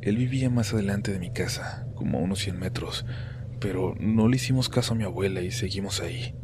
Él 0.00 0.16
vivía 0.16 0.48
más 0.48 0.72
adelante 0.72 1.12
de 1.12 1.18
mi 1.18 1.30
casa, 1.30 1.86
como 1.94 2.18
a 2.18 2.22
unos 2.22 2.38
100 2.38 2.58
metros, 2.58 3.04
pero 3.60 3.94
no 4.00 4.28
le 4.28 4.36
hicimos 4.36 4.70
caso 4.70 4.94
a 4.94 4.96
mi 4.96 5.04
abuela 5.04 5.42
y 5.42 5.50
seguimos 5.50 6.00
ahí. 6.00 6.34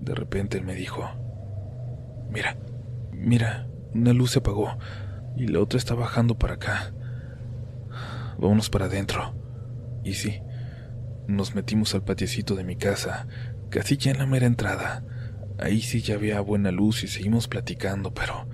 De 0.00 0.14
repente 0.14 0.56
él 0.56 0.64
me 0.64 0.74
dijo, 0.74 1.06
mira, 2.30 2.56
mira, 3.12 3.68
una 3.92 4.14
luz 4.14 4.30
se 4.32 4.38
apagó 4.38 4.78
y 5.36 5.48
la 5.48 5.60
otra 5.60 5.78
está 5.78 5.94
bajando 5.94 6.38
para 6.38 6.54
acá. 6.54 6.93
Vámonos 8.44 8.68
para 8.68 8.84
adentro. 8.84 9.34
Y 10.04 10.12
sí, 10.12 10.42
nos 11.26 11.54
metimos 11.54 11.94
al 11.94 12.04
patiecito 12.04 12.54
de 12.54 12.62
mi 12.62 12.76
casa, 12.76 13.26
casi 13.70 13.96
ya 13.96 14.10
en 14.10 14.18
la 14.18 14.26
mera 14.26 14.44
entrada. 14.44 15.02
Ahí 15.58 15.80
sí 15.80 16.02
ya 16.02 16.16
había 16.16 16.42
buena 16.42 16.70
luz 16.70 17.04
y 17.04 17.08
seguimos 17.08 17.48
platicando, 17.48 18.12
pero 18.12 18.46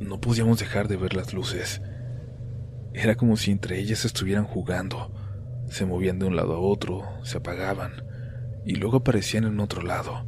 no 0.00 0.20
podíamos 0.20 0.58
dejar 0.58 0.88
de 0.88 0.96
ver 0.96 1.14
las 1.14 1.32
luces. 1.32 1.80
Era 2.92 3.14
como 3.14 3.36
si 3.36 3.52
entre 3.52 3.78
ellas 3.78 4.04
estuvieran 4.04 4.46
jugando. 4.46 5.14
Se 5.70 5.86
movían 5.86 6.18
de 6.18 6.26
un 6.26 6.34
lado 6.34 6.54
a 6.54 6.58
otro, 6.58 7.04
se 7.22 7.38
apagaban 7.38 8.02
y 8.64 8.74
luego 8.74 8.96
aparecían 8.96 9.44
en 9.44 9.60
otro 9.60 9.82
lado. 9.82 10.26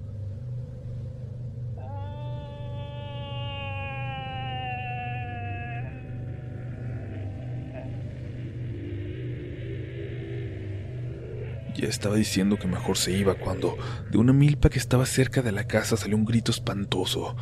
Ya 11.79 11.87
estaba 11.87 12.17
diciendo 12.17 12.59
que 12.59 12.67
mejor 12.67 12.97
se 12.97 13.13
iba 13.13 13.37
cuando 13.37 13.77
de 14.11 14.19
una 14.19 14.33
milpa 14.33 14.69
que 14.69 14.81
estaba 14.81 15.07
cerca 15.07 15.43
de 15.43 15.53
la 15.53 15.69
casa 15.69 15.97
salió 15.97 16.17
un 16.17 16.25
grito 16.25 16.51
espantoso, 16.51 17.37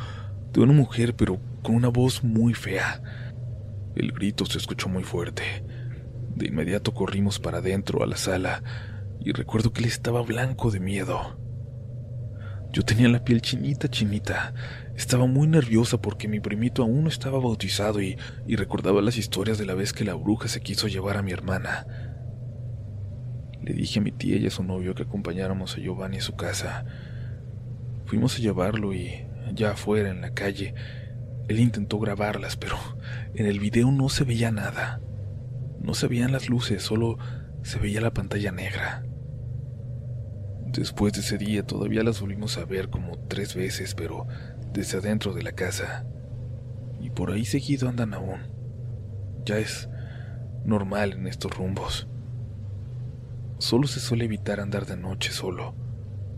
de 0.53 0.61
una 0.61 0.73
mujer 0.73 1.15
pero 1.15 1.39
con 1.63 1.73
una 1.73 1.87
voz 1.87 2.23
muy 2.23 2.53
fea. 2.53 3.01
El 3.95 4.11
grito 4.11 4.45
se 4.45 4.59
escuchó 4.59 4.89
muy 4.89 5.03
fuerte. 5.03 5.41
De 6.35 6.49
inmediato 6.49 6.93
corrimos 6.93 7.39
para 7.39 7.57
adentro 7.57 8.03
a 8.03 8.05
la 8.05 8.15
sala 8.15 8.61
y 9.19 9.31
recuerdo 9.31 9.73
que 9.73 9.79
él 9.79 9.87
estaba 9.87 10.21
blanco 10.21 10.69
de 10.69 10.81
miedo. 10.81 11.39
Yo 12.71 12.83
tenía 12.83 13.09
la 13.09 13.23
piel 13.23 13.41
chinita, 13.41 13.87
chinita. 13.87 14.53
Estaba 14.95 15.25
muy 15.25 15.47
nerviosa 15.47 15.99
porque 15.99 16.27
mi 16.27 16.39
primito 16.39 16.83
aún 16.83 17.05
no 17.05 17.09
estaba 17.09 17.39
bautizado 17.39 18.03
y, 18.03 18.19
y 18.45 18.55
recordaba 18.55 19.01
las 19.01 19.17
historias 19.17 19.57
de 19.57 19.65
la 19.65 19.73
vez 19.73 19.93
que 19.93 20.05
la 20.05 20.13
bruja 20.13 20.47
se 20.47 20.61
quiso 20.61 20.87
llevar 20.87 21.17
a 21.17 21.23
mi 21.23 21.31
hermana. 21.31 22.06
Le 23.67 23.73
dije 23.73 23.99
a 23.99 24.01
mi 24.01 24.13
tía 24.13 24.37
y 24.37 24.47
a 24.47 24.49
su 24.49 24.63
novio 24.63 24.95
que 24.95 25.03
acompañáramos 25.03 25.75
a 25.75 25.81
Giovanni 25.81 26.19
a 26.19 26.21
su 26.21 26.37
casa. 26.37 26.85
Fuimos 28.05 28.37
a 28.37 28.39
llevarlo 28.39 28.93
y, 28.93 29.25
ya 29.53 29.71
afuera 29.71 30.09
en 30.09 30.21
la 30.21 30.33
calle, 30.33 30.73
él 31.49 31.59
intentó 31.59 31.99
grabarlas, 31.99 32.55
pero 32.55 32.77
en 33.35 33.45
el 33.45 33.59
video 33.59 33.91
no 33.91 34.07
se 34.07 34.23
veía 34.23 34.51
nada. 34.51 35.01
No 35.81 35.95
se 35.95 36.07
veían 36.07 36.31
las 36.31 36.47
luces, 36.47 36.81
solo 36.81 37.17
se 37.61 37.77
veía 37.77 37.99
la 37.99 38.13
pantalla 38.13 38.53
negra. 38.53 39.03
Después 40.67 41.11
de 41.11 41.19
ese 41.19 41.37
día 41.37 41.63
todavía 41.63 42.03
las 42.03 42.21
volvimos 42.21 42.57
a 42.57 42.63
ver 42.63 42.89
como 42.89 43.17
tres 43.27 43.53
veces, 43.53 43.95
pero 43.95 44.27
desde 44.71 44.99
adentro 44.99 45.33
de 45.33 45.43
la 45.43 45.51
casa. 45.51 46.05
Y 47.01 47.09
por 47.09 47.31
ahí 47.31 47.43
seguido 47.43 47.89
andan 47.89 48.13
aún. 48.13 48.39
Ya 49.43 49.57
es 49.57 49.89
normal 50.63 51.11
en 51.13 51.27
estos 51.27 51.51
rumbos. 51.57 52.07
Solo 53.59 53.87
se 53.87 53.99
suele 53.99 54.25
evitar 54.25 54.59
andar 54.59 54.85
de 54.85 54.97
noche 54.97 55.31
solo, 55.31 55.73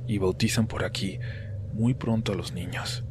y 0.08 0.17
bautizan 0.17 0.67
por 0.67 0.84
aquí 0.84 1.19
muy 1.73 1.93
pronto 1.93 2.32
a 2.32 2.36
los 2.36 2.53
niños. 2.53 3.03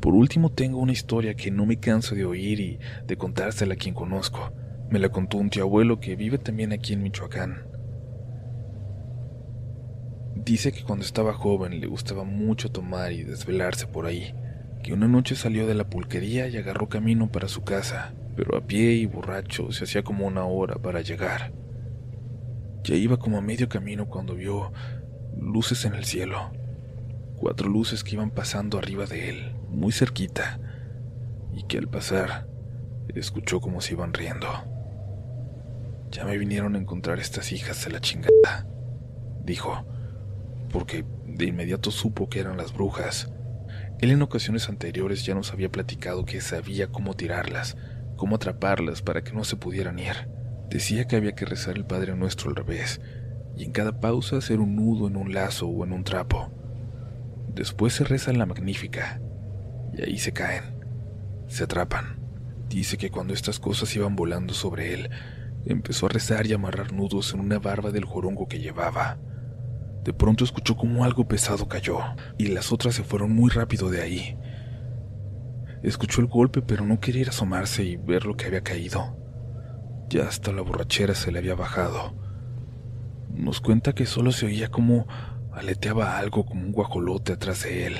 Por 0.00 0.14
último 0.14 0.50
tengo 0.50 0.78
una 0.78 0.92
historia 0.92 1.34
que 1.34 1.50
no 1.50 1.66
me 1.66 1.80
canso 1.80 2.14
de 2.14 2.24
oír 2.24 2.60
y 2.60 2.78
de 3.06 3.16
contársela 3.16 3.74
a 3.74 3.76
quien 3.76 3.94
conozco. 3.94 4.52
Me 4.90 4.98
la 4.98 5.08
contó 5.08 5.38
un 5.38 5.50
tío 5.50 5.64
abuelo 5.64 6.00
que 6.00 6.16
vive 6.16 6.38
también 6.38 6.72
aquí 6.72 6.92
en 6.92 7.02
Michoacán. 7.02 7.66
Dice 10.36 10.72
que 10.72 10.84
cuando 10.84 11.04
estaba 11.04 11.34
joven 11.34 11.80
le 11.80 11.88
gustaba 11.88 12.24
mucho 12.24 12.70
tomar 12.70 13.12
y 13.12 13.24
desvelarse 13.24 13.86
por 13.86 14.06
ahí, 14.06 14.34
que 14.82 14.92
una 14.92 15.08
noche 15.08 15.34
salió 15.34 15.66
de 15.66 15.74
la 15.74 15.90
pulquería 15.90 16.46
y 16.48 16.56
agarró 16.56 16.88
camino 16.88 17.30
para 17.30 17.48
su 17.48 17.64
casa, 17.64 18.14
pero 18.36 18.56
a 18.56 18.60
pie 18.60 18.92
y 18.92 19.06
borracho 19.06 19.72
se 19.72 19.84
hacía 19.84 20.04
como 20.04 20.26
una 20.26 20.44
hora 20.44 20.76
para 20.76 21.00
llegar. 21.00 21.52
Ya 22.88 22.94
iba 22.94 23.18
como 23.18 23.36
a 23.36 23.42
medio 23.42 23.68
camino 23.68 24.06
cuando 24.06 24.34
vio 24.34 24.72
luces 25.38 25.84
en 25.84 25.92
el 25.92 26.06
cielo. 26.06 26.50
Cuatro 27.36 27.68
luces 27.68 28.02
que 28.02 28.14
iban 28.14 28.30
pasando 28.30 28.78
arriba 28.78 29.04
de 29.04 29.28
él, 29.28 29.52
muy 29.68 29.92
cerquita, 29.92 30.58
y 31.52 31.64
que 31.64 31.76
al 31.76 31.88
pasar 31.88 32.48
escuchó 33.14 33.60
como 33.60 33.82
se 33.82 33.92
iban 33.92 34.14
riendo. 34.14 34.48
Ya 36.10 36.24
me 36.24 36.38
vinieron 36.38 36.76
a 36.76 36.78
encontrar 36.78 37.18
estas 37.18 37.52
hijas 37.52 37.84
de 37.84 37.90
la 37.90 38.00
chingada, 38.00 38.66
dijo, 39.44 39.84
porque 40.72 41.04
de 41.26 41.44
inmediato 41.44 41.90
supo 41.90 42.30
que 42.30 42.40
eran 42.40 42.56
las 42.56 42.72
brujas. 42.72 43.30
Él 43.98 44.12
en 44.12 44.22
ocasiones 44.22 44.66
anteriores 44.70 45.26
ya 45.26 45.34
nos 45.34 45.52
había 45.52 45.70
platicado 45.70 46.24
que 46.24 46.40
sabía 46.40 46.86
cómo 46.86 47.12
tirarlas, 47.12 47.76
cómo 48.16 48.36
atraparlas 48.36 49.02
para 49.02 49.22
que 49.22 49.32
no 49.32 49.44
se 49.44 49.56
pudieran 49.56 49.98
ir. 49.98 50.37
Decía 50.70 51.06
que 51.06 51.16
había 51.16 51.34
que 51.34 51.46
rezar 51.46 51.76
el 51.76 51.86
Padre 51.86 52.14
Nuestro 52.14 52.50
al 52.50 52.56
revés 52.56 53.00
y 53.56 53.64
en 53.64 53.72
cada 53.72 54.00
pausa 54.00 54.36
hacer 54.36 54.60
un 54.60 54.76
nudo 54.76 55.08
en 55.08 55.16
un 55.16 55.32
lazo 55.32 55.66
o 55.66 55.84
en 55.84 55.92
un 55.92 56.04
trapo. 56.04 56.50
Después 57.54 57.94
se 57.94 58.04
reza 58.04 58.32
la 58.32 58.46
magnífica 58.46 59.20
y 59.92 60.02
ahí 60.02 60.18
se 60.18 60.32
caen, 60.32 60.64
se 61.48 61.64
atrapan. 61.64 62.18
Dice 62.68 62.98
que 62.98 63.10
cuando 63.10 63.32
estas 63.32 63.58
cosas 63.58 63.94
iban 63.96 64.14
volando 64.14 64.52
sobre 64.52 64.92
él, 64.92 65.10
empezó 65.64 66.06
a 66.06 66.10
rezar 66.10 66.46
y 66.46 66.52
amarrar 66.52 66.92
nudos 66.92 67.32
en 67.32 67.40
una 67.40 67.58
barba 67.58 67.90
del 67.90 68.04
jorongo 68.04 68.46
que 68.46 68.60
llevaba. 68.60 69.18
De 70.04 70.12
pronto 70.12 70.44
escuchó 70.44 70.76
como 70.76 71.02
algo 71.02 71.26
pesado 71.26 71.66
cayó 71.66 71.98
y 72.36 72.48
las 72.48 72.72
otras 72.72 72.94
se 72.94 73.02
fueron 73.02 73.32
muy 73.32 73.50
rápido 73.50 73.90
de 73.90 74.02
ahí. 74.02 74.38
Escuchó 75.82 76.20
el 76.20 76.26
golpe 76.26 76.60
pero 76.60 76.84
no 76.84 77.00
quería 77.00 77.28
asomarse 77.28 77.84
y 77.84 77.96
ver 77.96 78.26
lo 78.26 78.36
que 78.36 78.46
había 78.46 78.62
caído. 78.62 79.16
Ya 80.08 80.24
hasta 80.24 80.52
la 80.52 80.62
borrachera 80.62 81.14
se 81.14 81.30
le 81.30 81.38
había 81.38 81.54
bajado. 81.54 82.14
Nos 83.34 83.60
cuenta 83.60 83.92
que 83.92 84.06
solo 84.06 84.32
se 84.32 84.46
oía 84.46 84.68
como 84.68 85.06
aleteaba 85.52 86.18
algo 86.18 86.46
como 86.46 86.62
un 86.62 86.72
guajolote 86.72 87.32
atrás 87.32 87.64
de 87.64 87.86
él, 87.86 87.94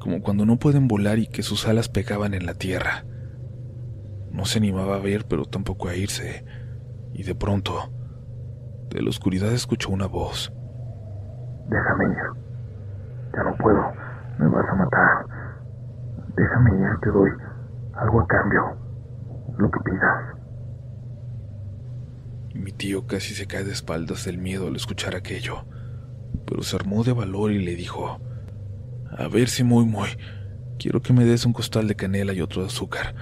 como 0.00 0.20
cuando 0.20 0.46
no 0.46 0.56
pueden 0.56 0.88
volar 0.88 1.18
y 1.18 1.26
que 1.26 1.42
sus 1.42 1.68
alas 1.68 1.88
pegaban 1.88 2.34
en 2.34 2.46
la 2.46 2.54
tierra. 2.54 3.04
No 4.30 4.46
se 4.46 4.58
animaba 4.58 4.96
a 4.96 5.00
ver, 5.00 5.26
pero 5.28 5.44
tampoco 5.44 5.88
a 5.88 5.94
irse, 5.94 6.44
y 7.12 7.22
de 7.22 7.34
pronto, 7.34 7.92
de 8.90 9.02
la 9.02 9.10
oscuridad 9.10 9.52
escuchó 9.52 9.90
una 9.90 10.06
voz. 10.06 10.52
Déjame 11.68 12.04
ir. 12.04 12.44
Ya 13.34 13.44
no 13.44 13.56
puedo. 13.56 13.92
Me 14.38 14.48
vas 14.48 14.68
a 14.68 14.74
matar. 14.74 15.26
Déjame 16.36 16.70
ir, 16.70 17.00
te 17.00 17.10
doy 17.10 17.30
algo 17.94 18.20
a 18.20 18.26
cambio. 18.26 18.76
Lo 19.56 19.70
que 19.70 19.80
pidas. 19.80 20.43
Mi 22.54 22.70
tío 22.70 23.08
casi 23.08 23.34
se 23.34 23.46
cae 23.46 23.64
de 23.64 23.72
espaldas 23.72 24.24
del 24.24 24.38
miedo 24.38 24.68
al 24.68 24.76
escuchar 24.76 25.16
aquello, 25.16 25.66
pero 26.46 26.62
se 26.62 26.76
armó 26.76 27.02
de 27.02 27.12
valor 27.12 27.50
y 27.50 27.58
le 27.58 27.74
dijo, 27.74 28.20
A 29.18 29.26
ver 29.26 29.48
si 29.48 29.64
muy 29.64 29.84
muy, 29.84 30.08
quiero 30.78 31.02
que 31.02 31.12
me 31.12 31.24
des 31.24 31.44
un 31.44 31.52
costal 31.52 31.88
de 31.88 31.96
canela 31.96 32.32
y 32.32 32.40
otro 32.40 32.62
de 32.62 32.68
azúcar, 32.68 33.16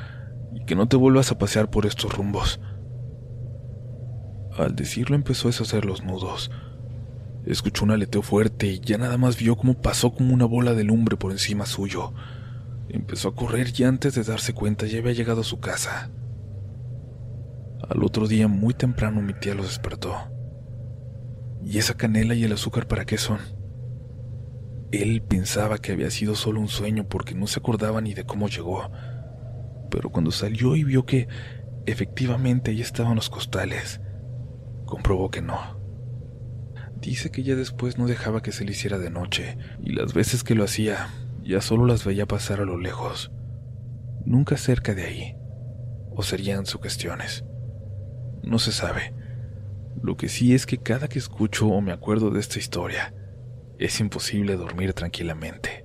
y 0.55 0.67
que 0.67 0.75
no 0.77 0.87
te 0.87 0.97
vuelvas 0.97 1.33
a 1.33 1.39
pasear 1.39 1.71
por 1.71 1.87
estos 1.87 2.15
rumbos. 2.15 2.61
Al 4.59 4.77
decirlo 4.77 5.17
empezó 5.17 5.49
a 5.49 5.51
deshacer 5.51 5.87
los 5.87 6.05
nudos. 6.05 6.51
Escuchó 7.47 7.85
un 7.85 7.93
aleteo 7.93 8.21
fuerte 8.21 8.67
y 8.67 8.81
ya 8.81 8.99
nada 8.99 9.17
más 9.17 9.39
vio 9.39 9.57
cómo 9.57 9.81
pasó 9.81 10.13
como 10.13 10.35
una 10.35 10.45
bola 10.45 10.75
de 10.75 10.85
lumbre 10.85 11.17
por 11.17 11.33
encima 11.33 11.65
suyo. 11.65 12.13
Empezó 12.91 13.29
a 13.29 13.35
correr 13.35 13.73
y 13.75 13.85
antes 13.85 14.15
de 14.15 14.25
darse 14.25 14.53
cuenta 14.53 14.87
ya 14.87 14.99
había 14.99 15.13
llegado 15.13 15.41
a 15.41 15.45
su 15.45 15.59
casa. 15.59 16.11
Al 17.93 18.05
otro 18.05 18.27
día, 18.27 18.49
muy 18.49 18.73
temprano, 18.73 19.21
mi 19.21 19.35
tía 19.35 19.55
los 19.55 19.67
despertó. 19.67 20.15
¿Y 21.63 21.77
esa 21.77 21.95
canela 21.95 22.35
y 22.35 22.43
el 22.43 22.53
azúcar 22.55 22.89
para 22.89 23.05
qué 23.05 23.19
son? 23.19 23.39
Él 24.93 25.21
pensaba 25.21 25.77
que 25.77 25.93
había 25.93 26.11
sido 26.11 26.35
solo 26.35 26.59
un 26.59 26.69
sueño 26.69 27.07
porque 27.07 27.35
no 27.35 27.47
se 27.47 27.61
acordaba 27.61 28.01
ni 28.01 28.15
de 28.15 28.25
cómo 28.25 28.49
llegó. 28.49 28.91
Pero 29.91 30.09
cuando 30.09 30.31
salió 30.31 30.75
y 30.75 30.85
vio 30.85 31.05
que 31.05 31.29
efectivamente 31.85 32.71
ahí 32.71 32.81
estaban 32.81 33.15
los 33.15 33.29
costales, 33.29 34.01
comprobó 34.87 35.31
que 35.31 35.43
no. 35.43 35.79
Dice 36.99 37.31
que 37.31 37.43
ya 37.43 37.57
después 37.57 37.99
no 37.99 38.07
dejaba 38.07 38.41
que 38.41 38.53
se 38.53 38.65
le 38.65 38.71
hiciera 38.71 38.97
de 38.97 39.11
noche, 39.11 39.59
y 39.83 39.93
las 39.93 40.15
veces 40.15 40.45
que 40.45 40.55
lo 40.55 40.65
hacía, 40.65 41.09
ya 41.43 41.61
solo 41.61 41.85
las 41.85 42.07
veía 42.07 42.25
pasar 42.25 42.63
a 42.63 42.65
lo 42.65 42.79
lejos, 42.79 43.33
nunca 44.25 44.57
cerca 44.57 44.95
de 44.95 45.05
ahí, 45.05 45.37
o 46.17 46.23
serían 46.23 46.65
sugestiones. 46.65 47.45
No 48.43 48.59
se 48.59 48.73
sabe. 48.73 49.13
Lo 50.03 50.17
que 50.17 50.29
sí 50.29 50.55
es 50.55 50.67
que 50.67 50.79
cada 50.79 51.09
que 51.09 51.19
escucho 51.19 51.69
o 51.69 51.81
me 51.81 51.93
acuerdo 51.93 52.31
de 52.31 52.41
esta 52.41 52.59
historia, 52.59 53.15
es 53.79 54.01
imposible 54.01 54.57
dormir 54.57 54.93
tranquilamente. 54.95 55.85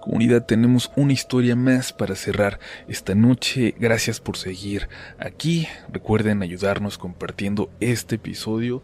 Comunidad, 0.00 0.46
tenemos 0.46 0.90
una 0.96 1.12
historia 1.12 1.54
más 1.54 1.92
para 1.92 2.16
cerrar 2.16 2.58
esta 2.88 3.14
noche. 3.14 3.74
Gracias 3.78 4.18
por 4.18 4.36
seguir 4.36 4.88
aquí. 5.16 5.68
Recuerden 5.92 6.42
ayudarnos 6.42 6.98
compartiendo 6.98 7.70
este 7.78 8.16
episodio, 8.16 8.82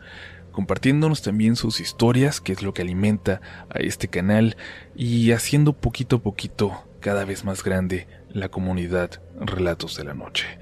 compartiéndonos 0.52 1.22
también 1.22 1.56
sus 1.56 1.80
historias, 1.80 2.40
que 2.40 2.52
es 2.52 2.62
lo 2.62 2.72
que 2.72 2.82
alimenta 2.82 3.40
a 3.68 3.80
este 3.80 4.06
canal, 4.06 4.56
y 4.94 5.32
haciendo 5.32 5.72
poquito 5.72 6.16
a 6.16 6.22
poquito 6.22 6.84
cada 7.00 7.24
vez 7.24 7.44
más 7.44 7.64
grande 7.64 8.06
la 8.30 8.50
comunidad 8.50 9.22
Relatos 9.40 9.96
de 9.96 10.04
la 10.04 10.14
Noche. 10.14 10.58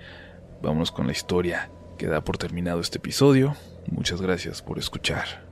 Vamos 0.62 0.92
con 0.92 1.06
la 1.06 1.12
historia 1.12 1.70
que 1.98 2.06
da 2.06 2.22
por 2.22 2.38
terminado 2.38 2.80
este 2.80 2.98
episodio. 2.98 3.56
Muchas 3.90 4.22
gracias 4.22 4.62
por 4.62 4.78
escuchar. 4.78 5.46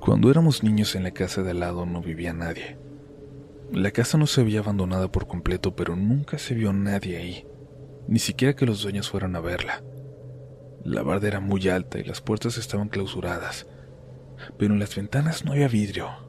Cuando 0.00 0.30
éramos 0.30 0.62
niños 0.62 0.94
en 0.94 1.02
la 1.02 1.12
casa 1.12 1.42
de 1.42 1.50
al 1.50 1.60
lado 1.60 1.86
no 1.86 2.00
vivía 2.00 2.32
nadie. 2.32 2.78
La 3.72 3.90
casa 3.90 4.18
no 4.18 4.26
se 4.26 4.40
había 4.40 4.60
abandonada 4.60 5.10
por 5.10 5.26
completo, 5.26 5.74
pero 5.74 5.96
nunca 5.96 6.38
se 6.38 6.54
vio 6.54 6.72
nadie 6.72 7.16
ahí, 7.16 7.46
ni 8.06 8.18
siquiera 8.18 8.54
que 8.54 8.66
los 8.66 8.82
dueños 8.82 9.10
fueran 9.10 9.34
a 9.36 9.40
verla. 9.40 9.82
La 10.84 11.02
barda 11.02 11.28
era 11.28 11.40
muy 11.40 11.68
alta 11.68 11.98
y 11.98 12.04
las 12.04 12.20
puertas 12.20 12.58
estaban 12.58 12.88
clausuradas, 12.88 13.66
pero 14.58 14.74
en 14.74 14.80
las 14.80 14.94
ventanas 14.94 15.44
no 15.44 15.52
había 15.52 15.68
vidrio. 15.68 16.23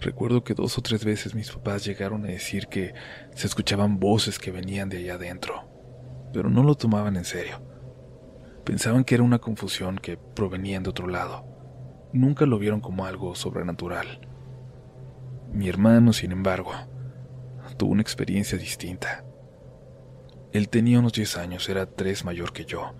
Recuerdo 0.00 0.42
que 0.42 0.54
dos 0.54 0.78
o 0.78 0.80
tres 0.80 1.04
veces 1.04 1.34
mis 1.34 1.50
papás 1.50 1.84
llegaron 1.84 2.24
a 2.24 2.28
decir 2.28 2.68
que 2.68 2.94
se 3.34 3.46
escuchaban 3.46 4.00
voces 4.00 4.38
que 4.38 4.50
venían 4.50 4.88
de 4.88 4.96
allá 4.96 5.14
adentro, 5.14 5.68
pero 6.32 6.48
no 6.48 6.62
lo 6.62 6.74
tomaban 6.74 7.16
en 7.16 7.26
serio. 7.26 7.60
Pensaban 8.64 9.04
que 9.04 9.16
era 9.16 9.24
una 9.24 9.40
confusión 9.40 9.98
que 9.98 10.16
provenía 10.16 10.80
de 10.80 10.88
otro 10.88 11.06
lado. 11.06 11.44
Nunca 12.14 12.46
lo 12.46 12.58
vieron 12.58 12.80
como 12.80 13.04
algo 13.04 13.34
sobrenatural. 13.34 14.26
Mi 15.52 15.68
hermano, 15.68 16.14
sin 16.14 16.32
embargo, 16.32 16.72
tuvo 17.76 17.92
una 17.92 18.02
experiencia 18.02 18.56
distinta. 18.56 19.24
Él 20.52 20.68
tenía 20.70 20.98
unos 20.98 21.12
10 21.12 21.36
años, 21.36 21.68
era 21.68 21.86
tres 21.86 22.24
mayor 22.24 22.52
que 22.52 22.64
yo. 22.64 22.94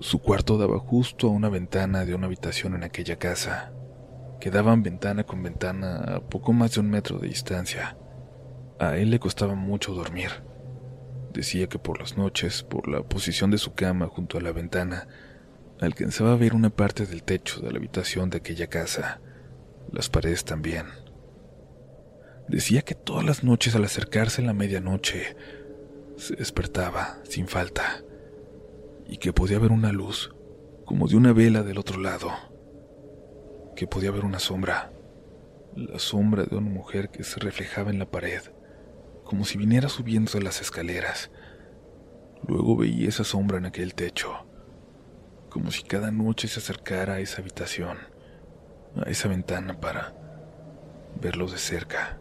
Su 0.00 0.20
cuarto 0.20 0.58
daba 0.58 0.78
justo 0.78 1.28
a 1.28 1.30
una 1.30 1.48
ventana 1.48 2.04
de 2.04 2.14
una 2.14 2.26
habitación 2.26 2.74
en 2.74 2.84
aquella 2.84 3.16
casa, 3.16 3.72
Quedaban 4.40 4.82
ventana 4.82 5.24
con 5.24 5.42
ventana 5.42 6.16
a 6.16 6.20
poco 6.20 6.52
más 6.52 6.74
de 6.74 6.80
un 6.80 6.90
metro 6.90 7.18
de 7.18 7.28
distancia. 7.28 7.96
A 8.78 8.96
él 8.96 9.10
le 9.10 9.18
costaba 9.18 9.54
mucho 9.54 9.94
dormir. 9.94 10.30
Decía 11.32 11.68
que 11.68 11.78
por 11.78 11.98
las 11.98 12.16
noches, 12.16 12.62
por 12.62 12.86
la 12.88 13.02
posición 13.02 13.50
de 13.50 13.58
su 13.58 13.74
cama 13.74 14.06
junto 14.06 14.36
a 14.36 14.42
la 14.42 14.52
ventana, 14.52 15.08
alcanzaba 15.80 16.32
a 16.32 16.36
ver 16.36 16.54
una 16.54 16.70
parte 16.70 17.06
del 17.06 17.22
techo 17.22 17.60
de 17.60 17.72
la 17.72 17.78
habitación 17.78 18.30
de 18.30 18.38
aquella 18.38 18.66
casa, 18.66 19.20
las 19.90 20.08
paredes 20.08 20.44
también. 20.44 20.86
Decía 22.48 22.82
que 22.82 22.94
todas 22.94 23.24
las 23.24 23.42
noches 23.42 23.74
al 23.74 23.84
acercarse 23.84 24.42
la 24.42 24.52
medianoche, 24.52 25.36
se 26.16 26.36
despertaba 26.36 27.18
sin 27.24 27.48
falta, 27.48 28.02
y 29.06 29.16
que 29.16 29.32
podía 29.32 29.58
ver 29.58 29.72
una 29.72 29.92
luz, 29.92 30.34
como 30.84 31.08
de 31.08 31.16
una 31.16 31.32
vela 31.32 31.62
del 31.62 31.78
otro 31.78 32.00
lado 32.00 32.55
que 33.76 33.86
podía 33.86 34.10
ver 34.10 34.24
una 34.24 34.40
sombra, 34.40 34.90
la 35.76 36.00
sombra 36.00 36.44
de 36.44 36.56
una 36.56 36.70
mujer 36.70 37.10
que 37.10 37.22
se 37.22 37.38
reflejaba 37.38 37.90
en 37.90 38.00
la 38.00 38.10
pared, 38.10 38.40
como 39.22 39.44
si 39.44 39.58
viniera 39.58 39.88
subiendo 39.88 40.40
las 40.40 40.60
escaleras. 40.60 41.30
Luego 42.48 42.76
veía 42.76 43.08
esa 43.08 43.22
sombra 43.22 43.58
en 43.58 43.66
aquel 43.66 43.94
techo, 43.94 44.46
como 45.50 45.70
si 45.70 45.82
cada 45.82 46.10
noche 46.10 46.48
se 46.48 46.58
acercara 46.58 47.14
a 47.14 47.20
esa 47.20 47.42
habitación, 47.42 47.98
a 48.96 49.08
esa 49.10 49.28
ventana 49.28 49.78
para 49.78 50.14
verlo 51.20 51.46
de 51.46 51.58
cerca. 51.58 52.18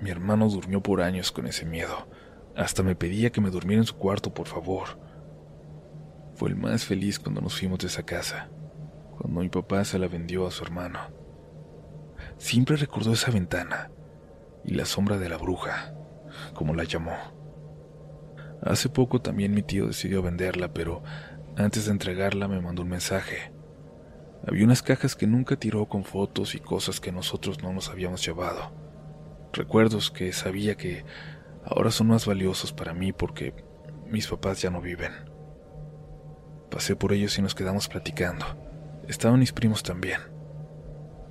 Mi 0.00 0.10
hermano 0.10 0.48
durmió 0.48 0.82
por 0.82 1.02
años 1.02 1.30
con 1.30 1.46
ese 1.46 1.64
miedo. 1.64 2.08
Hasta 2.56 2.82
me 2.82 2.96
pedía 2.96 3.30
que 3.30 3.40
me 3.40 3.50
durmiera 3.50 3.82
en 3.82 3.86
su 3.86 3.96
cuarto, 3.96 4.32
por 4.32 4.46
favor. 4.46 4.98
Fue 6.34 6.48
el 6.48 6.56
más 6.56 6.84
feliz 6.84 7.18
cuando 7.18 7.40
nos 7.40 7.58
fuimos 7.58 7.78
de 7.78 7.86
esa 7.86 8.04
casa 8.04 8.48
cuando 9.16 9.40
mi 9.40 9.48
papá 9.48 9.84
se 9.84 9.98
la 9.98 10.08
vendió 10.08 10.46
a 10.46 10.50
su 10.50 10.64
hermano. 10.64 11.00
Siempre 12.38 12.76
recordó 12.76 13.12
esa 13.12 13.30
ventana 13.30 13.90
y 14.64 14.74
la 14.74 14.84
sombra 14.84 15.18
de 15.18 15.28
la 15.28 15.36
bruja, 15.36 15.94
como 16.54 16.74
la 16.74 16.84
llamó. 16.84 17.16
Hace 18.62 18.88
poco 18.88 19.20
también 19.20 19.54
mi 19.54 19.62
tío 19.62 19.86
decidió 19.86 20.22
venderla, 20.22 20.72
pero 20.72 21.02
antes 21.56 21.86
de 21.86 21.92
entregarla 21.92 22.48
me 22.48 22.60
mandó 22.60 22.82
un 22.82 22.88
mensaje. 22.88 23.52
Había 24.46 24.64
unas 24.64 24.82
cajas 24.82 25.14
que 25.14 25.26
nunca 25.26 25.56
tiró 25.56 25.86
con 25.86 26.04
fotos 26.04 26.54
y 26.54 26.60
cosas 26.60 27.00
que 27.00 27.12
nosotros 27.12 27.62
no 27.62 27.72
nos 27.72 27.88
habíamos 27.88 28.24
llevado. 28.24 28.72
Recuerdos 29.52 30.10
que 30.10 30.32
sabía 30.32 30.76
que 30.76 31.04
ahora 31.64 31.90
son 31.90 32.08
más 32.08 32.26
valiosos 32.26 32.72
para 32.72 32.92
mí 32.92 33.12
porque 33.12 33.54
mis 34.06 34.26
papás 34.26 34.60
ya 34.60 34.70
no 34.70 34.80
viven. 34.80 35.12
Pasé 36.70 36.96
por 36.96 37.12
ellos 37.12 37.38
y 37.38 37.42
nos 37.42 37.54
quedamos 37.54 37.88
platicando. 37.88 38.44
Estaban 39.08 39.40
mis 39.40 39.52
primos 39.52 39.82
también. 39.82 40.20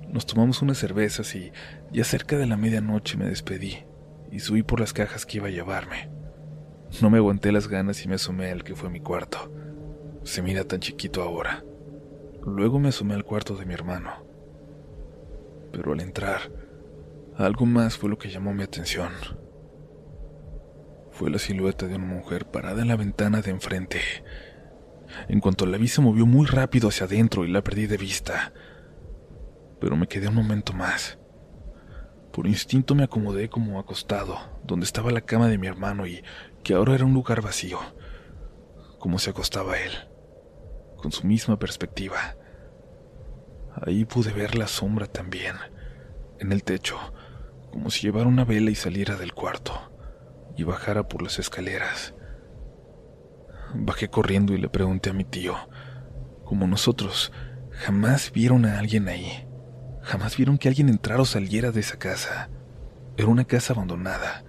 Nos 0.08 0.26
tomamos 0.26 0.62
unas 0.62 0.78
cervezas 0.78 1.34
y 1.34 1.52
ya 1.90 2.04
cerca 2.04 2.36
de 2.38 2.46
la 2.46 2.56
medianoche 2.56 3.16
me 3.16 3.26
despedí 3.26 3.84
y 4.30 4.40
subí 4.40 4.62
por 4.62 4.80
las 4.80 4.92
cajas 4.92 5.26
que 5.26 5.38
iba 5.38 5.48
a 5.48 5.50
llevarme. 5.50 6.08
No 7.02 7.10
me 7.10 7.18
aguanté 7.18 7.50
las 7.50 7.66
ganas 7.66 8.04
y 8.04 8.08
me 8.08 8.14
asomé 8.14 8.50
al 8.50 8.62
que 8.62 8.76
fue 8.76 8.90
mi 8.90 9.00
cuarto. 9.00 9.52
Se 10.22 10.42
mira 10.42 10.64
tan 10.64 10.80
chiquito 10.80 11.22
ahora. 11.22 11.64
Luego 12.44 12.78
me 12.78 12.90
asomé 12.90 13.14
al 13.14 13.24
cuarto 13.24 13.56
de 13.56 13.66
mi 13.66 13.74
hermano. 13.74 14.24
Pero 15.72 15.92
al 15.92 16.00
entrar, 16.00 16.52
algo 17.36 17.66
más 17.66 17.96
fue 17.96 18.08
lo 18.08 18.18
que 18.18 18.30
llamó 18.30 18.54
mi 18.54 18.62
atención. 18.62 19.10
Fue 21.10 21.30
la 21.30 21.38
silueta 21.38 21.86
de 21.86 21.96
una 21.96 22.06
mujer 22.06 22.46
parada 22.46 22.82
en 22.82 22.88
la 22.88 22.96
ventana 22.96 23.40
de 23.40 23.50
enfrente. 23.50 24.00
En 25.28 25.40
cuanto 25.40 25.66
la 25.66 25.78
vi 25.78 25.88
se 25.88 26.00
movió 26.00 26.26
muy 26.26 26.46
rápido 26.46 26.88
hacia 26.88 27.06
adentro 27.06 27.44
y 27.44 27.50
la 27.50 27.62
perdí 27.62 27.86
de 27.86 27.96
vista. 27.96 28.52
Pero 29.80 29.96
me 29.96 30.08
quedé 30.08 30.28
un 30.28 30.34
momento 30.34 30.72
más. 30.72 31.18
Por 32.32 32.46
instinto 32.46 32.94
me 32.94 33.04
acomodé 33.04 33.48
como 33.48 33.78
acostado, 33.78 34.38
donde 34.64 34.86
estaba 34.86 35.12
la 35.12 35.20
cama 35.20 35.48
de 35.48 35.58
mi 35.58 35.68
hermano 35.68 36.06
y 36.06 36.24
que 36.64 36.74
ahora 36.74 36.94
era 36.94 37.04
un 37.04 37.14
lugar 37.14 37.42
vacío, 37.42 37.78
como 38.98 39.18
se 39.18 39.30
acostaba 39.30 39.78
él, 39.78 39.92
con 40.96 41.12
su 41.12 41.26
misma 41.26 41.58
perspectiva. 41.58 42.36
Ahí 43.80 44.04
pude 44.04 44.32
ver 44.32 44.56
la 44.56 44.66
sombra 44.66 45.06
también, 45.06 45.54
en 46.40 46.50
el 46.50 46.64
techo, 46.64 46.98
como 47.70 47.90
si 47.90 48.02
llevara 48.02 48.26
una 48.26 48.44
vela 48.44 48.70
y 48.70 48.74
saliera 48.74 49.16
del 49.16 49.32
cuarto 49.32 49.92
y 50.56 50.64
bajara 50.64 51.06
por 51.08 51.22
las 51.22 51.38
escaleras. 51.38 52.14
Bajé 53.74 54.08
corriendo 54.08 54.54
y 54.54 54.58
le 54.58 54.68
pregunté 54.68 55.10
a 55.10 55.14
mi 55.14 55.24
tío, 55.24 55.56
como 56.44 56.66
nosotros, 56.66 57.32
jamás 57.70 58.30
vieron 58.32 58.64
a 58.64 58.78
alguien 58.78 59.08
ahí. 59.08 59.46
Jamás 60.02 60.36
vieron 60.36 60.58
que 60.58 60.68
alguien 60.68 60.88
entrara 60.88 61.22
o 61.22 61.24
saliera 61.24 61.72
de 61.72 61.80
esa 61.80 61.98
casa. 61.98 62.50
Era 63.16 63.28
una 63.28 63.44
casa 63.44 63.72
abandonada. 63.72 64.44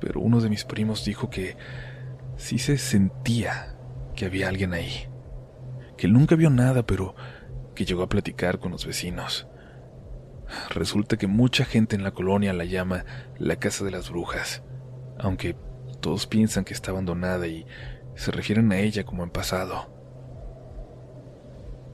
Pero 0.00 0.20
uno 0.20 0.40
de 0.40 0.50
mis 0.50 0.64
primos 0.64 1.04
dijo 1.04 1.30
que 1.30 1.56
sí 2.36 2.58
se 2.58 2.76
sentía 2.76 3.76
que 4.14 4.26
había 4.26 4.48
alguien 4.48 4.74
ahí. 4.74 5.08
Que 5.96 6.08
nunca 6.08 6.34
vio 6.34 6.50
nada, 6.50 6.84
pero 6.84 7.14
que 7.74 7.84
llegó 7.84 8.02
a 8.02 8.08
platicar 8.08 8.58
con 8.58 8.72
los 8.72 8.84
vecinos. 8.84 9.46
Resulta 10.70 11.16
que 11.16 11.26
mucha 11.26 11.64
gente 11.64 11.96
en 11.96 12.02
la 12.02 12.12
colonia 12.12 12.52
la 12.52 12.64
llama 12.64 13.04
la 13.38 13.56
casa 13.56 13.84
de 13.84 13.90
las 13.90 14.10
brujas, 14.10 14.62
aunque 15.18 15.56
todos 16.06 16.28
piensan 16.28 16.64
que 16.64 16.72
está 16.72 16.92
abandonada 16.92 17.48
y 17.48 17.66
se 18.14 18.30
refieren 18.30 18.70
a 18.70 18.78
ella 18.78 19.02
como 19.02 19.24
en 19.24 19.30
pasado. 19.30 19.90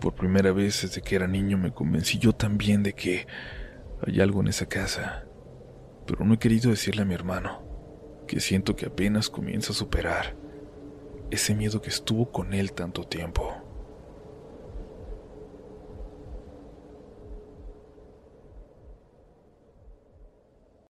Por 0.02 0.14
primera 0.14 0.52
vez 0.52 0.82
desde 0.82 1.00
que 1.00 1.16
era 1.16 1.26
niño 1.26 1.56
me 1.56 1.72
convencí 1.72 2.18
yo 2.18 2.34
también 2.34 2.82
de 2.82 2.92
que 2.92 3.26
hay 4.06 4.20
algo 4.20 4.42
en 4.42 4.48
esa 4.48 4.66
casa, 4.66 5.24
pero 6.06 6.26
no 6.26 6.34
he 6.34 6.38
querido 6.38 6.68
decirle 6.68 7.00
a 7.00 7.04
mi 7.06 7.14
hermano, 7.14 7.62
que 8.28 8.38
siento 8.40 8.76
que 8.76 8.84
apenas 8.84 9.30
comienza 9.30 9.72
a 9.72 9.76
superar 9.76 10.36
ese 11.30 11.54
miedo 11.54 11.80
que 11.80 11.88
estuvo 11.88 12.30
con 12.30 12.52
él 12.52 12.74
tanto 12.74 13.04
tiempo. 13.04 13.61